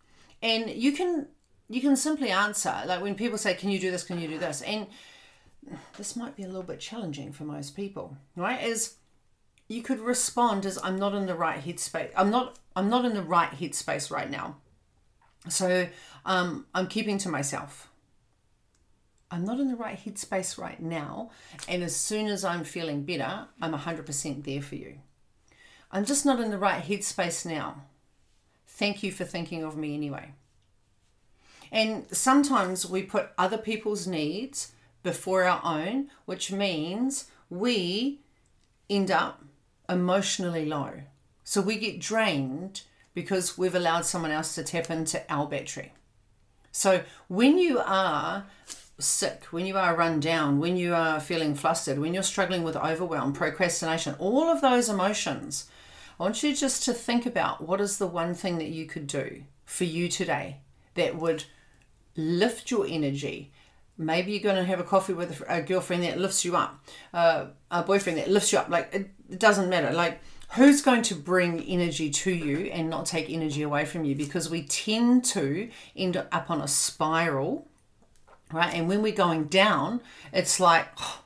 And 0.42 0.68
you 0.68 0.90
can 0.90 1.28
you 1.68 1.80
can 1.80 1.94
simply 1.94 2.30
answer 2.30 2.74
like 2.84 3.00
when 3.00 3.14
people 3.14 3.38
say 3.38 3.54
can 3.54 3.70
you 3.70 3.78
do 3.78 3.92
this? 3.92 4.02
Can 4.02 4.20
you 4.20 4.26
do 4.26 4.38
this? 4.38 4.60
And 4.62 4.88
this 5.96 6.16
might 6.16 6.34
be 6.34 6.42
a 6.42 6.48
little 6.48 6.64
bit 6.64 6.80
challenging 6.80 7.32
for 7.32 7.44
most 7.44 7.76
people 7.76 8.16
right? 8.34 8.60
Is 8.60 8.96
you 9.68 9.82
could 9.82 10.00
respond 10.00 10.66
as 10.66 10.78
i'm 10.82 10.96
not 10.96 11.14
in 11.14 11.26
the 11.26 11.34
right 11.34 11.60
headspace 11.64 12.10
i'm 12.14 12.30
not 12.30 12.56
i'm 12.76 12.88
not 12.88 13.04
in 13.04 13.14
the 13.14 13.22
right 13.22 13.50
headspace 13.50 14.10
right 14.10 14.30
now. 14.30 14.56
So 15.48 15.86
um, 16.24 16.66
i'm 16.74 16.88
keeping 16.88 17.18
to 17.18 17.28
myself. 17.28 17.88
I'm 19.30 19.44
not 19.44 19.60
in 19.60 19.68
the 19.68 19.76
right 19.76 19.98
headspace 20.04 20.58
right 20.58 20.82
now 20.82 21.30
and 21.68 21.84
as 21.84 21.94
soon 21.94 22.26
as 22.26 22.44
i'm 22.44 22.64
feeling 22.64 23.04
better 23.04 23.46
i'm 23.62 23.74
100% 23.74 24.44
there 24.44 24.62
for 24.62 24.74
you 24.74 24.98
I'm 25.90 26.04
just 26.04 26.26
not 26.26 26.40
in 26.40 26.50
the 26.50 26.58
right 26.58 26.82
headspace 26.82 27.46
now. 27.46 27.82
Thank 28.66 29.02
you 29.02 29.12
for 29.12 29.24
thinking 29.24 29.64
of 29.64 29.76
me 29.76 29.94
anyway. 29.94 30.32
And 31.72 32.06
sometimes 32.14 32.86
we 32.86 33.02
put 33.02 33.30
other 33.38 33.58
people's 33.58 34.06
needs 34.06 34.72
before 35.02 35.44
our 35.44 35.60
own, 35.64 36.10
which 36.24 36.52
means 36.52 37.26
we 37.48 38.20
end 38.90 39.10
up 39.10 39.42
emotionally 39.88 40.66
low. 40.66 40.92
So 41.44 41.60
we 41.60 41.76
get 41.76 42.00
drained 42.00 42.82
because 43.14 43.56
we've 43.56 43.74
allowed 43.74 44.04
someone 44.04 44.30
else 44.30 44.54
to 44.54 44.64
tap 44.64 44.90
into 44.90 45.22
our 45.28 45.46
battery. 45.46 45.92
So 46.72 47.02
when 47.28 47.56
you 47.56 47.78
are 47.78 48.46
sick, 48.98 49.44
when 49.44 49.64
you 49.64 49.78
are 49.78 49.96
run 49.96 50.20
down, 50.20 50.58
when 50.58 50.76
you 50.76 50.94
are 50.94 51.20
feeling 51.20 51.54
flustered, 51.54 51.98
when 51.98 52.12
you're 52.12 52.22
struggling 52.22 52.62
with 52.62 52.76
overwhelm, 52.76 53.32
procrastination, 53.32 54.14
all 54.18 54.50
of 54.50 54.60
those 54.60 54.88
emotions 54.88 55.66
I 56.18 56.22
want 56.22 56.42
you 56.42 56.54
just 56.54 56.84
to 56.84 56.94
think 56.94 57.26
about 57.26 57.66
what 57.66 57.80
is 57.80 57.98
the 57.98 58.06
one 58.06 58.34
thing 58.34 58.56
that 58.58 58.68
you 58.68 58.86
could 58.86 59.06
do 59.06 59.42
for 59.66 59.84
you 59.84 60.08
today 60.08 60.60
that 60.94 61.16
would 61.16 61.44
lift 62.16 62.70
your 62.70 62.86
energy. 62.88 63.52
Maybe 63.98 64.32
you're 64.32 64.42
going 64.42 64.56
to 64.56 64.64
have 64.64 64.80
a 64.80 64.84
coffee 64.84 65.12
with 65.12 65.42
a 65.46 65.60
girlfriend 65.60 66.04
that 66.04 66.18
lifts 66.18 66.44
you 66.44 66.56
up, 66.56 66.82
uh, 67.12 67.46
a 67.70 67.82
boyfriend 67.82 68.18
that 68.18 68.30
lifts 68.30 68.52
you 68.52 68.58
up. 68.58 68.70
Like, 68.70 68.94
it, 68.94 69.38
doesn't 69.38 69.68
matter. 69.68 69.92
Like, 69.92 70.20
who's 70.52 70.80
going 70.80 71.02
to 71.02 71.14
bring 71.14 71.62
energy 71.64 72.08
to 72.10 72.30
you 72.30 72.70
and 72.70 72.88
not 72.88 73.04
take 73.04 73.28
energy 73.28 73.62
away 73.62 73.84
from 73.84 74.04
you? 74.04 74.14
Because 74.14 74.48
we 74.48 74.62
tend 74.62 75.24
to 75.26 75.68
end 75.94 76.16
up 76.16 76.50
on 76.50 76.60
a 76.62 76.68
spiral, 76.68 77.66
right? 78.52 78.72
And 78.72 78.88
when 78.88 79.02
we're 79.02 79.12
going 79.12 79.46
down, 79.46 80.00
it's 80.32 80.60
like, 80.60 80.86
oh, 80.98 81.22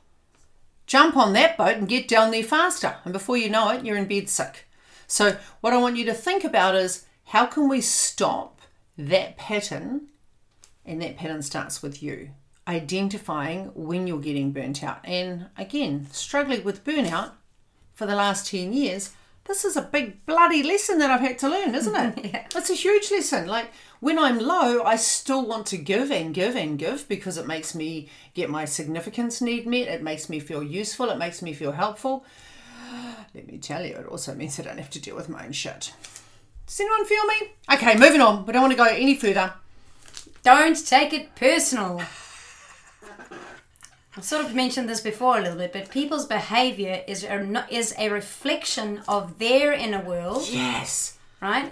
jump 0.85 1.15
on 1.15 1.31
that 1.33 1.57
boat 1.57 1.77
and 1.77 1.87
get 1.87 2.09
down 2.09 2.31
there 2.31 2.43
faster. 2.43 2.95
And 3.05 3.13
before 3.13 3.37
you 3.37 3.49
know 3.49 3.69
it, 3.69 3.85
you're 3.85 3.97
in 3.97 4.07
bed 4.07 4.27
sick. 4.27 4.67
So, 5.11 5.35
what 5.59 5.73
I 5.73 5.77
want 5.77 5.97
you 5.97 6.05
to 6.05 6.13
think 6.13 6.45
about 6.45 6.73
is 6.73 7.05
how 7.25 7.45
can 7.45 7.67
we 7.67 7.81
stop 7.81 8.61
that 8.97 9.35
pattern? 9.35 10.07
And 10.85 11.01
that 11.01 11.17
pattern 11.17 11.41
starts 11.41 11.83
with 11.83 12.01
you 12.01 12.29
identifying 12.65 13.71
when 13.75 14.07
you're 14.07 14.21
getting 14.21 14.53
burnt 14.53 14.81
out. 14.81 14.99
And 15.03 15.47
again, 15.57 16.07
struggling 16.13 16.63
with 16.63 16.85
burnout 16.85 17.31
for 17.93 18.05
the 18.05 18.15
last 18.15 18.47
10 18.47 18.71
years, 18.71 19.09
this 19.43 19.65
is 19.65 19.75
a 19.75 19.81
big 19.81 20.25
bloody 20.25 20.63
lesson 20.63 20.99
that 20.99 21.11
I've 21.11 21.19
had 21.19 21.37
to 21.39 21.49
learn, 21.49 21.75
isn't 21.75 21.95
it? 21.95 22.25
yeah. 22.33 22.47
It's 22.55 22.69
a 22.69 22.73
huge 22.75 23.11
lesson. 23.11 23.47
Like 23.47 23.69
when 23.99 24.17
I'm 24.17 24.39
low, 24.39 24.83
I 24.83 24.95
still 24.95 25.45
want 25.45 25.65
to 25.67 25.77
give 25.77 26.09
and 26.09 26.33
give 26.33 26.55
and 26.55 26.79
give 26.79 27.09
because 27.09 27.37
it 27.37 27.47
makes 27.47 27.75
me 27.75 28.07
get 28.33 28.49
my 28.49 28.63
significance 28.63 29.41
need 29.41 29.67
met. 29.67 29.89
It 29.89 30.03
makes 30.03 30.29
me 30.29 30.39
feel 30.39 30.63
useful. 30.63 31.09
It 31.09 31.17
makes 31.17 31.41
me 31.41 31.51
feel 31.51 31.73
helpful. 31.73 32.23
Let 33.33 33.47
me 33.47 33.57
tell 33.57 33.85
you, 33.85 33.95
it 33.95 34.05
also 34.05 34.33
means 34.35 34.59
I 34.59 34.63
don't 34.63 34.77
have 34.77 34.89
to 34.91 35.01
deal 35.01 35.15
with 35.15 35.29
my 35.29 35.45
own 35.45 35.51
shit. 35.51 35.93
Does 36.67 36.79
anyone 36.79 37.05
feel 37.05 37.25
me? 37.25 37.35
Okay, 37.73 37.97
moving 37.97 38.21
on. 38.21 38.45
We 38.45 38.53
don't 38.53 38.61
want 38.61 38.73
to 38.73 38.77
go 38.77 38.85
any 38.85 39.15
further. 39.15 39.53
Don't 40.43 40.87
take 40.87 41.13
it 41.13 41.35
personal. 41.35 42.01
I 44.17 44.21
sort 44.21 44.43
of 44.45 44.53
mentioned 44.53 44.89
this 44.89 44.99
before 44.99 45.37
a 45.37 45.41
little 45.41 45.57
bit, 45.57 45.71
but 45.71 45.89
people's 45.89 46.25
behavior 46.25 47.01
is 47.07 47.23
a, 47.23 47.65
is 47.69 47.93
a 47.97 48.09
reflection 48.09 49.01
of 49.07 49.39
their 49.39 49.71
inner 49.71 50.01
world. 50.01 50.47
Yes. 50.49 51.17
Right? 51.41 51.71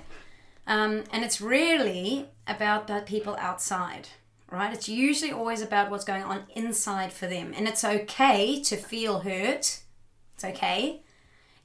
Um, 0.65 1.03
and 1.11 1.23
it's 1.25 1.41
really 1.41 2.27
about 2.47 2.87
the 2.87 3.03
people 3.05 3.35
outside, 3.39 4.09
right? 4.49 4.73
It's 4.73 4.87
usually 4.87 5.31
always 5.31 5.61
about 5.61 5.89
what's 5.91 6.05
going 6.05 6.23
on 6.23 6.43
inside 6.55 7.11
for 7.11 7.27
them. 7.27 7.53
And 7.55 7.67
it's 7.67 7.83
okay 7.83 8.61
to 8.63 8.77
feel 8.77 9.19
hurt. 9.19 9.81
It's 10.35 10.43
okay. 10.45 11.01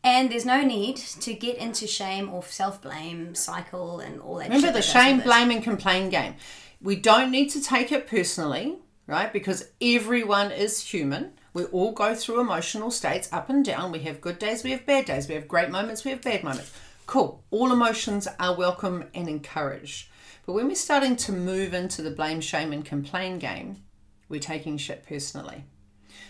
And 0.05 0.31
there's 0.31 0.45
no 0.45 0.63
need 0.63 0.99
to 0.99 1.33
get 1.33 1.57
into 1.57 1.87
shame 1.87 2.29
or 2.29 2.43
self 2.43 2.83
blame 2.83 3.35
cycle 3.35 4.01
and 4.01 4.21
all 4.21 4.37
that. 4.37 4.51
Remember 4.51 4.71
the 4.71 4.83
shame, 4.83 5.21
blame, 5.21 5.51
and 5.51 5.63
complain 5.63 6.11
game. 6.11 6.35
We 6.83 6.97
don't 6.97 7.31
need 7.31 7.49
to 7.51 7.63
take 7.63 7.91
it 7.91 8.07
personally, 8.07 8.77
right? 9.07 9.33
Because 9.33 9.71
everyone 9.81 10.53
is 10.53 10.79
human. 10.79 11.33
We 11.55 11.65
all 11.65 11.93
go 11.93 12.15
through 12.15 12.41
emotional 12.41 12.91
states 12.91 13.31
up 13.33 13.49
and 13.49 13.65
down. 13.65 13.93
We 13.93 14.01
have 14.01 14.21
good 14.21 14.39
days, 14.39 14.63
we 14.63 14.73
have 14.73 14.85
bad 14.85 15.07
days, 15.07 15.27
we 15.27 15.37
have 15.37 15.49
great 15.49 15.71
moments, 15.71 16.05
we 16.05 16.11
have 16.11 16.21
bad 16.21 16.45
moments. 16.45 16.71
Cool. 17.07 17.43
All 17.51 17.73
emotions 17.73 18.29
are 18.39 18.55
welcome 18.55 19.05
and 19.15 19.27
encouraged. 19.27 20.09
But 20.45 20.53
when 20.53 20.69
we're 20.69 20.75
starting 20.75 21.17
to 21.17 21.33
move 21.33 21.73
into 21.73 22.03
the 22.03 22.11
blame, 22.11 22.43
shame, 22.43 22.75
and 22.75 22.85
complain 22.85 23.39
game, 23.39 23.83
we're 24.29 24.41
taking 24.41 24.77
shit 24.77 25.07
personally. 25.07 25.65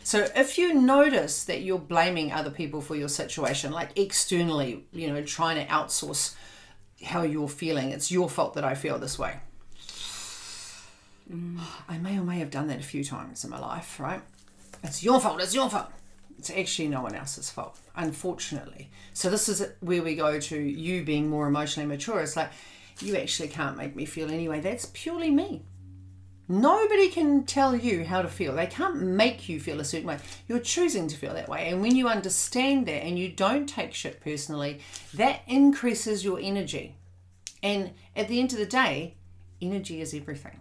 So 0.05 0.29
if 0.37 0.59
you 0.59 0.75
notice 0.75 1.45
that 1.45 1.63
you're 1.63 1.79
blaming 1.79 2.31
other 2.31 2.51
people 2.51 2.83
for 2.83 2.95
your 2.95 3.09
situation, 3.09 3.73
like 3.73 3.99
externally, 3.99 4.85
you 4.93 5.09
know, 5.09 5.23
trying 5.23 5.57
to 5.57 5.73
outsource 5.73 6.35
how 7.03 7.23
you're 7.23 7.49
feeling, 7.49 7.91
it's 7.91 8.13
your 8.13 8.29
fault 8.29 8.53
that 8.55 8.65
I 8.65 8.75
feel 8.75 8.99
this 8.99 9.19
way. 9.19 9.39
Mm. 11.33 11.59
I 11.89 11.97
may 11.97 12.19
or 12.19 12.23
may 12.23 12.39
have 12.39 12.51
done 12.51 12.69
that 12.69 12.81
a 12.81 12.83
few 12.83 13.03
times 13.03 13.45
in 13.45 13.51
my 13.51 13.59
life, 13.59 13.99
right? 13.99 14.21
It's 14.83 15.03
your 15.03 15.19
fault, 15.21 15.41
it's 15.41 15.55
your 15.55 15.71
fault. 15.71 15.89
It's 16.39 16.51
actually 16.51 16.89
no 16.89 17.01
one 17.01 17.15
else's 17.15 17.49
fault, 17.49 17.79
unfortunately. 17.97 18.91
So 19.15 19.31
this 19.31 19.49
is 19.49 19.67
where 19.81 20.03
we 20.03 20.17
go 20.17 20.39
to 20.39 20.61
you 20.61 21.03
being 21.03 21.31
more 21.31 21.47
emotionally 21.47 21.89
mature. 21.89 22.21
It's 22.21 22.37
like, 22.37 22.51
you 23.01 23.17
actually 23.17 23.49
can't 23.49 23.79
make 23.79 23.97
me 23.97 24.05
feel 24.05 24.31
anyway. 24.31 24.61
That's 24.61 24.91
purely 24.93 25.31
me. 25.31 25.63
Nobody 26.47 27.09
can 27.09 27.45
tell 27.45 27.75
you 27.75 28.05
how 28.05 28.21
to 28.21 28.29
feel. 28.29 28.55
They 28.55 28.67
can't 28.67 29.01
make 29.01 29.49
you 29.49 29.59
feel 29.59 29.81
a 29.81 29.85
certain 29.85 30.09
way. 30.09 30.19
You're 30.47 30.59
choosing 30.59 31.09
to 31.09 31.17
feel 31.17 31.33
that 31.35 31.49
way. 31.49 31.69
And 31.69 31.81
when 31.81 31.97
you 31.97 32.07
understand 32.09 32.87
that 32.87 33.03
and 33.03 33.19
you 33.19 33.31
don't 33.31 33.67
take 33.67 33.95
shit 33.95 34.21
personally, 34.21 34.81
that 35.15 35.41
increases 35.47 36.23
your 36.25 36.39
energy. 36.39 36.97
And 37.63 37.93
at 38.15 38.29
the 38.29 38.41
end 38.41 38.53
of 38.53 38.59
the 38.59 38.67
day, 38.67 39.15
energy 39.63 40.03
is 40.03 40.13
everything. 40.13 40.61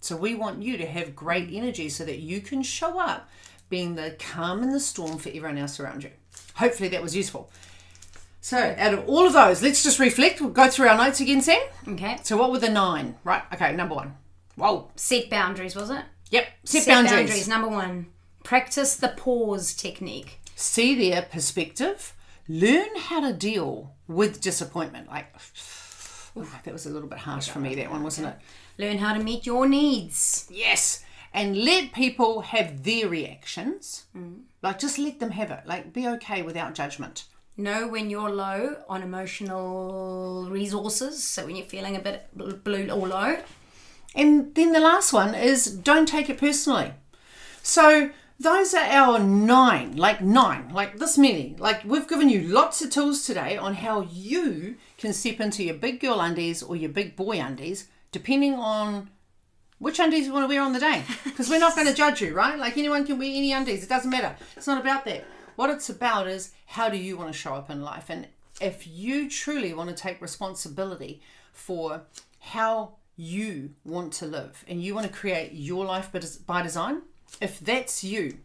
So 0.00 0.16
we 0.16 0.34
want 0.34 0.62
you 0.62 0.76
to 0.76 0.86
have 0.86 1.14
great 1.14 1.50
energy 1.52 1.88
so 1.88 2.04
that 2.04 2.18
you 2.18 2.40
can 2.40 2.62
show 2.62 2.98
up 2.98 3.28
being 3.68 3.94
the 3.94 4.16
calm 4.18 4.62
in 4.62 4.70
the 4.70 4.80
storm 4.80 5.18
for 5.18 5.28
everyone 5.28 5.58
else 5.58 5.78
around 5.78 6.02
you. 6.02 6.10
Hopefully 6.54 6.88
that 6.88 7.02
was 7.02 7.14
useful. 7.14 7.50
So, 8.40 8.76
out 8.78 8.94
of 8.94 9.08
all 9.08 9.26
of 9.26 9.32
those, 9.32 9.60
let's 9.60 9.82
just 9.82 9.98
reflect. 9.98 10.40
We'll 10.40 10.50
go 10.50 10.68
through 10.68 10.86
our 10.86 10.96
notes 10.96 11.18
again, 11.18 11.42
Sam. 11.42 11.60
Okay. 11.88 12.18
So, 12.22 12.36
what 12.36 12.52
were 12.52 12.60
the 12.60 12.68
nine? 12.68 13.16
Right. 13.24 13.42
Okay. 13.52 13.74
Number 13.74 13.96
one. 13.96 14.14
Whoa. 14.56 14.90
Set 14.96 15.30
boundaries, 15.30 15.76
was 15.76 15.90
it? 15.90 16.04
Yep. 16.30 16.46
Set, 16.64 16.82
Set 16.82 16.92
boundaries. 16.92 17.28
boundaries. 17.28 17.48
Number 17.48 17.68
one. 17.68 18.06
Practice 18.42 18.96
the 18.96 19.08
pause 19.08 19.74
technique. 19.74 20.40
See 20.54 20.94
their 20.94 21.22
perspective. 21.22 22.14
Learn 22.48 22.88
how 22.96 23.20
to 23.20 23.32
deal 23.32 23.94
with 24.06 24.40
disappointment. 24.40 25.08
Like, 25.08 25.26
ooh, 26.36 26.46
that 26.64 26.72
was 26.72 26.86
a 26.86 26.90
little 26.90 27.08
bit 27.08 27.18
harsh 27.18 27.48
for 27.48 27.58
me, 27.58 27.74
that 27.74 27.90
one, 27.90 28.02
wasn't 28.02 28.28
it? 28.28 28.36
Learn 28.78 28.98
how 28.98 29.14
to 29.14 29.22
meet 29.22 29.46
your 29.46 29.68
needs. 29.68 30.46
Yes. 30.50 31.02
And 31.34 31.56
let 31.64 31.92
people 31.92 32.40
have 32.42 32.84
their 32.84 33.08
reactions. 33.08 34.06
Mm. 34.16 34.42
Like, 34.62 34.78
just 34.78 34.98
let 34.98 35.18
them 35.20 35.30
have 35.32 35.50
it. 35.50 35.66
Like, 35.66 35.92
be 35.92 36.08
okay 36.08 36.42
without 36.42 36.74
judgment. 36.74 37.24
Know 37.58 37.88
when 37.88 38.10
you're 38.10 38.30
low 38.30 38.76
on 38.88 39.02
emotional 39.02 40.46
resources. 40.50 41.22
So, 41.22 41.46
when 41.46 41.56
you're 41.56 41.66
feeling 41.66 41.96
a 41.96 42.00
bit 42.00 42.28
blue 42.34 42.88
or 42.90 43.08
low, 43.08 43.38
and 44.16 44.54
then 44.54 44.72
the 44.72 44.80
last 44.80 45.12
one 45.12 45.34
is 45.34 45.66
don't 45.66 46.08
take 46.08 46.30
it 46.30 46.38
personally. 46.38 46.92
So 47.62 48.10
those 48.40 48.74
are 48.74 48.84
our 48.84 49.18
nine, 49.18 49.96
like 49.96 50.22
nine, 50.22 50.70
like 50.72 50.98
this 50.98 51.18
many. 51.18 51.54
Like 51.58 51.84
we've 51.84 52.08
given 52.08 52.28
you 52.28 52.42
lots 52.42 52.82
of 52.82 52.90
tools 52.90 53.24
today 53.26 53.56
on 53.56 53.74
how 53.74 54.00
you 54.02 54.76
can 54.98 55.12
step 55.12 55.40
into 55.40 55.62
your 55.62 55.74
big 55.74 56.00
girl 56.00 56.20
undies 56.20 56.62
or 56.62 56.76
your 56.76 56.90
big 56.90 57.14
boy 57.14 57.38
undies, 57.38 57.88
depending 58.10 58.54
on 58.54 59.10
which 59.78 59.98
undies 59.98 60.26
you 60.26 60.32
want 60.32 60.44
to 60.44 60.48
wear 60.48 60.62
on 60.62 60.72
the 60.72 60.80
day. 60.80 61.02
Because 61.24 61.50
we're 61.50 61.58
not 61.58 61.74
going 61.74 61.86
to 61.86 61.94
judge 61.94 62.22
you, 62.22 62.34
right? 62.34 62.58
Like 62.58 62.78
anyone 62.78 63.04
can 63.04 63.18
wear 63.18 63.28
any 63.28 63.52
undies, 63.52 63.82
it 63.82 63.88
doesn't 63.90 64.10
matter. 64.10 64.34
It's 64.56 64.66
not 64.66 64.80
about 64.80 65.04
that. 65.04 65.24
What 65.56 65.70
it's 65.70 65.90
about 65.90 66.26
is 66.26 66.52
how 66.66 66.88
do 66.88 66.96
you 66.96 67.18
want 67.18 67.32
to 67.32 67.38
show 67.38 67.54
up 67.54 67.68
in 67.68 67.82
life? 67.82 68.06
And 68.08 68.28
if 68.60 68.86
you 68.86 69.28
truly 69.28 69.74
want 69.74 69.90
to 69.90 69.96
take 69.96 70.22
responsibility 70.22 71.20
for 71.52 72.02
how 72.38 72.95
you 73.16 73.70
want 73.84 74.12
to 74.14 74.26
live 74.26 74.64
and 74.68 74.82
you 74.82 74.94
want 74.94 75.06
to 75.06 75.12
create 75.12 75.52
your 75.52 75.84
life 75.84 76.10
by 76.46 76.62
design, 76.62 77.02
if 77.40 77.58
that's 77.58 78.04
you, 78.04 78.38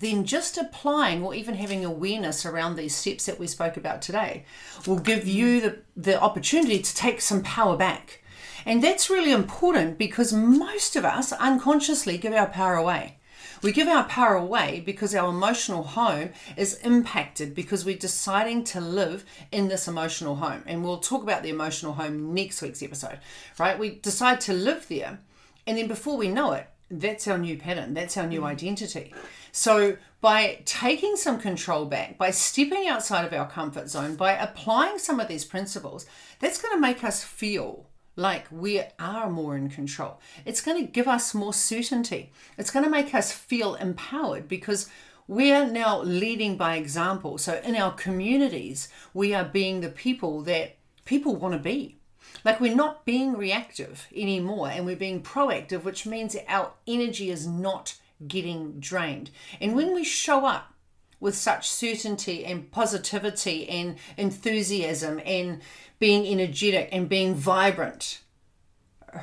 then 0.00 0.24
just 0.24 0.56
applying 0.56 1.22
or 1.22 1.34
even 1.34 1.54
having 1.54 1.84
awareness 1.84 2.46
around 2.46 2.76
these 2.76 2.94
steps 2.94 3.26
that 3.26 3.38
we 3.38 3.46
spoke 3.46 3.76
about 3.76 4.00
today 4.00 4.44
will 4.86 4.98
give 4.98 5.26
you 5.26 5.60
the, 5.60 5.78
the 5.96 6.20
opportunity 6.20 6.78
to 6.78 6.94
take 6.94 7.20
some 7.20 7.42
power 7.42 7.76
back. 7.76 8.22
And 8.64 8.82
that's 8.82 9.10
really 9.10 9.32
important 9.32 9.98
because 9.98 10.32
most 10.32 10.96
of 10.96 11.04
us 11.04 11.32
unconsciously 11.32 12.18
give 12.18 12.32
our 12.32 12.46
power 12.46 12.74
away. 12.74 13.19
We 13.62 13.72
give 13.72 13.88
our 13.88 14.04
power 14.04 14.36
away 14.36 14.82
because 14.84 15.14
our 15.14 15.28
emotional 15.28 15.82
home 15.82 16.30
is 16.56 16.74
impacted 16.78 17.54
because 17.54 17.84
we're 17.84 17.96
deciding 17.96 18.64
to 18.64 18.80
live 18.80 19.24
in 19.52 19.68
this 19.68 19.86
emotional 19.86 20.36
home. 20.36 20.62
And 20.66 20.82
we'll 20.82 20.98
talk 20.98 21.22
about 21.22 21.42
the 21.42 21.50
emotional 21.50 21.92
home 21.92 22.34
next 22.34 22.62
week's 22.62 22.82
episode, 22.82 23.18
right? 23.58 23.78
We 23.78 23.96
decide 23.96 24.40
to 24.42 24.52
live 24.52 24.88
there. 24.88 25.18
And 25.66 25.76
then 25.76 25.88
before 25.88 26.16
we 26.16 26.28
know 26.28 26.52
it, 26.52 26.68
that's 26.90 27.28
our 27.28 27.38
new 27.38 27.56
pattern, 27.56 27.94
that's 27.94 28.16
our 28.16 28.26
new 28.26 28.40
mm. 28.40 28.46
identity. 28.46 29.14
So, 29.52 29.96
by 30.20 30.60
taking 30.64 31.16
some 31.16 31.38
control 31.38 31.86
back, 31.86 32.18
by 32.18 32.30
stepping 32.30 32.88
outside 32.88 33.24
of 33.24 33.32
our 33.32 33.48
comfort 33.48 33.88
zone, 33.88 34.16
by 34.16 34.32
applying 34.32 34.98
some 34.98 35.18
of 35.18 35.28
these 35.28 35.44
principles, 35.44 36.04
that's 36.40 36.60
going 36.60 36.74
to 36.74 36.80
make 36.80 37.02
us 37.02 37.24
feel 37.24 37.86
like 38.20 38.46
we 38.50 38.82
are 38.98 39.30
more 39.30 39.56
in 39.56 39.70
control. 39.70 40.20
It's 40.44 40.60
going 40.60 40.84
to 40.84 40.92
give 40.92 41.08
us 41.08 41.34
more 41.34 41.54
certainty. 41.54 42.30
It's 42.58 42.70
going 42.70 42.84
to 42.84 42.90
make 42.90 43.14
us 43.14 43.32
feel 43.32 43.76
empowered 43.76 44.46
because 44.46 44.90
we're 45.26 45.66
now 45.66 46.02
leading 46.02 46.56
by 46.56 46.76
example. 46.76 47.38
So, 47.38 47.60
in 47.64 47.76
our 47.76 47.92
communities, 47.92 48.88
we 49.14 49.32
are 49.32 49.44
being 49.44 49.80
the 49.80 49.88
people 49.88 50.42
that 50.42 50.76
people 51.06 51.34
want 51.34 51.54
to 51.54 51.58
be. 51.58 51.96
Like 52.44 52.60
we're 52.60 52.74
not 52.74 53.04
being 53.04 53.36
reactive 53.36 54.06
anymore 54.14 54.68
and 54.68 54.84
we're 54.84 54.96
being 54.96 55.22
proactive, 55.22 55.82
which 55.82 56.06
means 56.06 56.36
our 56.46 56.72
energy 56.86 57.30
is 57.30 57.46
not 57.46 57.96
getting 58.28 58.78
drained. 58.80 59.30
And 59.60 59.74
when 59.74 59.94
we 59.94 60.04
show 60.04 60.44
up 60.46 60.74
with 61.20 61.36
such 61.36 61.68
certainty 61.68 62.44
and 62.44 62.70
positivity 62.72 63.68
and 63.68 63.96
enthusiasm 64.16 65.20
and 65.24 65.60
being 65.98 66.26
energetic 66.26 66.88
and 66.92 67.08
being 67.08 67.34
vibrant, 67.34 68.20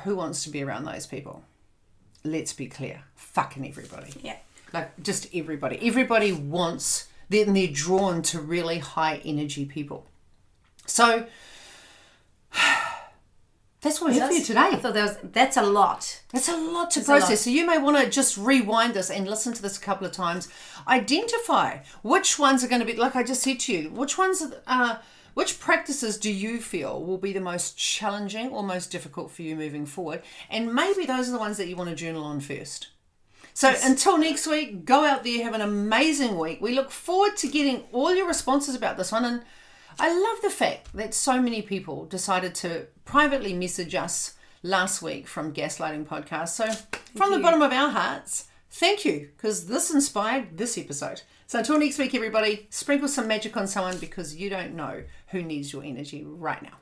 who 0.04 0.16
wants 0.16 0.44
to 0.44 0.50
be 0.50 0.62
around 0.62 0.84
those 0.84 1.06
people? 1.06 1.42
Let's 2.24 2.52
be 2.52 2.66
clear. 2.66 3.02
Fucking 3.16 3.66
everybody. 3.68 4.12
Yeah. 4.22 4.36
Like 4.72 5.02
just 5.02 5.28
everybody. 5.34 5.78
Everybody 5.82 6.32
wants, 6.32 7.08
then 7.28 7.52
they're 7.52 7.66
drawn 7.66 8.22
to 8.22 8.40
really 8.40 8.78
high 8.78 9.20
energy 9.24 9.64
people. 9.64 10.06
So, 10.86 11.26
that's 13.80 14.00
what 14.00 14.12
we 14.12 14.18
have 14.18 14.28
for 14.28 14.34
you 14.34 14.44
today. 14.44 14.60
I 14.72 14.76
thought 14.76 14.94
that 14.94 15.02
was 15.02 15.16
that's 15.32 15.56
a 15.56 15.62
lot. 15.62 16.22
That's 16.32 16.48
a 16.48 16.56
lot 16.56 16.90
to 16.92 17.00
process. 17.00 17.30
Lot. 17.30 17.38
So 17.38 17.50
you 17.50 17.64
may 17.64 17.78
want 17.78 17.96
to 17.96 18.10
just 18.10 18.36
rewind 18.36 18.94
this 18.94 19.08
and 19.10 19.28
listen 19.28 19.52
to 19.52 19.62
this 19.62 19.78
a 19.78 19.80
couple 19.80 20.06
of 20.06 20.12
times. 20.12 20.48
Identify 20.88 21.78
which 22.02 22.38
ones 22.38 22.64
are 22.64 22.68
going 22.68 22.80
to 22.80 22.86
be 22.86 22.94
like 22.94 23.14
I 23.14 23.22
just 23.22 23.42
said 23.42 23.60
to 23.60 23.72
you. 23.72 23.90
Which 23.90 24.18
ones 24.18 24.42
are 24.42 24.52
uh, 24.66 24.98
which 25.34 25.60
practices 25.60 26.18
do 26.18 26.32
you 26.32 26.60
feel 26.60 27.00
will 27.00 27.18
be 27.18 27.32
the 27.32 27.40
most 27.40 27.78
challenging 27.78 28.48
or 28.48 28.64
most 28.64 28.90
difficult 28.90 29.30
for 29.30 29.42
you 29.42 29.54
moving 29.54 29.86
forward? 29.86 30.22
And 30.50 30.74
maybe 30.74 31.06
those 31.06 31.28
are 31.28 31.32
the 31.32 31.38
ones 31.38 31.56
that 31.58 31.68
you 31.68 31.76
want 31.76 31.90
to 31.90 31.94
journal 31.94 32.24
on 32.24 32.40
first. 32.40 32.88
So 33.54 33.68
yes. 33.70 33.86
until 33.86 34.18
next 34.18 34.48
week, 34.48 34.84
go 34.84 35.04
out 35.04 35.22
there, 35.22 35.44
have 35.44 35.54
an 35.54 35.60
amazing 35.60 36.38
week. 36.38 36.60
We 36.60 36.74
look 36.74 36.90
forward 36.90 37.36
to 37.36 37.48
getting 37.48 37.84
all 37.92 38.12
your 38.12 38.26
responses 38.26 38.74
about 38.74 38.96
this 38.96 39.12
one 39.12 39.24
and 39.24 39.42
I 40.00 40.16
love 40.16 40.42
the 40.42 40.50
fact 40.50 40.92
that 40.94 41.12
so 41.12 41.42
many 41.42 41.60
people 41.60 42.04
decided 42.04 42.54
to 42.56 42.86
privately 43.04 43.52
message 43.52 43.96
us 43.96 44.34
last 44.62 45.02
week 45.02 45.26
from 45.26 45.52
Gaslighting 45.52 46.06
Podcast. 46.06 46.50
So, 46.50 46.66
from 47.16 47.32
the 47.32 47.40
bottom 47.40 47.62
of 47.62 47.72
our 47.72 47.90
hearts, 47.90 48.46
thank 48.70 49.04
you 49.04 49.30
because 49.36 49.66
this 49.66 49.92
inspired 49.92 50.56
this 50.56 50.78
episode. 50.78 51.22
So, 51.48 51.58
until 51.58 51.80
next 51.80 51.98
week, 51.98 52.14
everybody, 52.14 52.68
sprinkle 52.70 53.08
some 53.08 53.26
magic 53.26 53.56
on 53.56 53.66
someone 53.66 53.98
because 53.98 54.36
you 54.36 54.48
don't 54.48 54.74
know 54.74 55.02
who 55.28 55.42
needs 55.42 55.72
your 55.72 55.82
energy 55.82 56.24
right 56.24 56.62
now. 56.62 56.78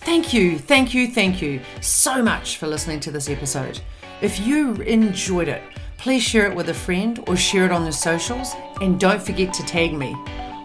Thank 0.00 0.32
you, 0.32 0.58
thank 0.58 0.94
you, 0.94 1.08
thank 1.08 1.42
you 1.42 1.60
so 1.82 2.22
much 2.22 2.56
for 2.56 2.66
listening 2.66 3.00
to 3.00 3.10
this 3.10 3.28
episode. 3.28 3.80
If 4.22 4.40
you 4.40 4.76
enjoyed 4.76 5.48
it, 5.48 5.62
please 5.98 6.22
share 6.22 6.46
it 6.46 6.56
with 6.56 6.70
a 6.70 6.74
friend 6.74 7.22
or 7.28 7.36
share 7.36 7.66
it 7.66 7.70
on 7.70 7.84
the 7.84 7.92
socials 7.92 8.54
and 8.80 8.98
don't 8.98 9.20
forget 9.20 9.52
to 9.52 9.62
tag 9.64 9.92
me 9.92 10.16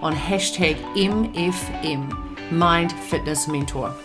on 0.04 0.14
hashtag 0.14 0.76
MFM, 0.96 2.52
Mind 2.52 2.92
Fitness 2.92 3.48
Mentor. 3.48 3.96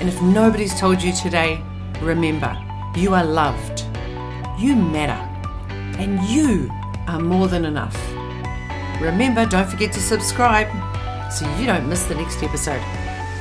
And 0.00 0.08
if 0.08 0.20
nobody's 0.22 0.74
told 0.80 1.02
you 1.02 1.12
today, 1.12 1.60
remember, 2.00 2.56
you 2.96 3.12
are 3.12 3.24
loved, 3.24 3.84
you 4.58 4.74
matter, 4.74 5.22
and 6.00 6.22
you 6.24 6.70
are 7.06 7.20
more 7.20 7.48
than 7.48 7.66
enough. 7.66 7.94
Remember, 8.98 9.44
don't 9.44 9.68
forget 9.68 9.92
to 9.92 10.00
subscribe 10.00 10.68
so 11.30 11.46
you 11.58 11.66
don't 11.66 11.86
miss 11.86 12.06
the 12.06 12.14
next 12.14 12.42
episode. 12.42 12.80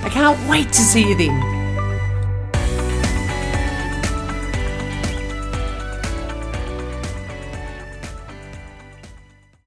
I 0.03 0.09
can't 0.11 0.49
wait 0.49 0.67
to 0.67 0.81
see 0.81 1.07
you 1.07 1.15
then. 1.15 1.64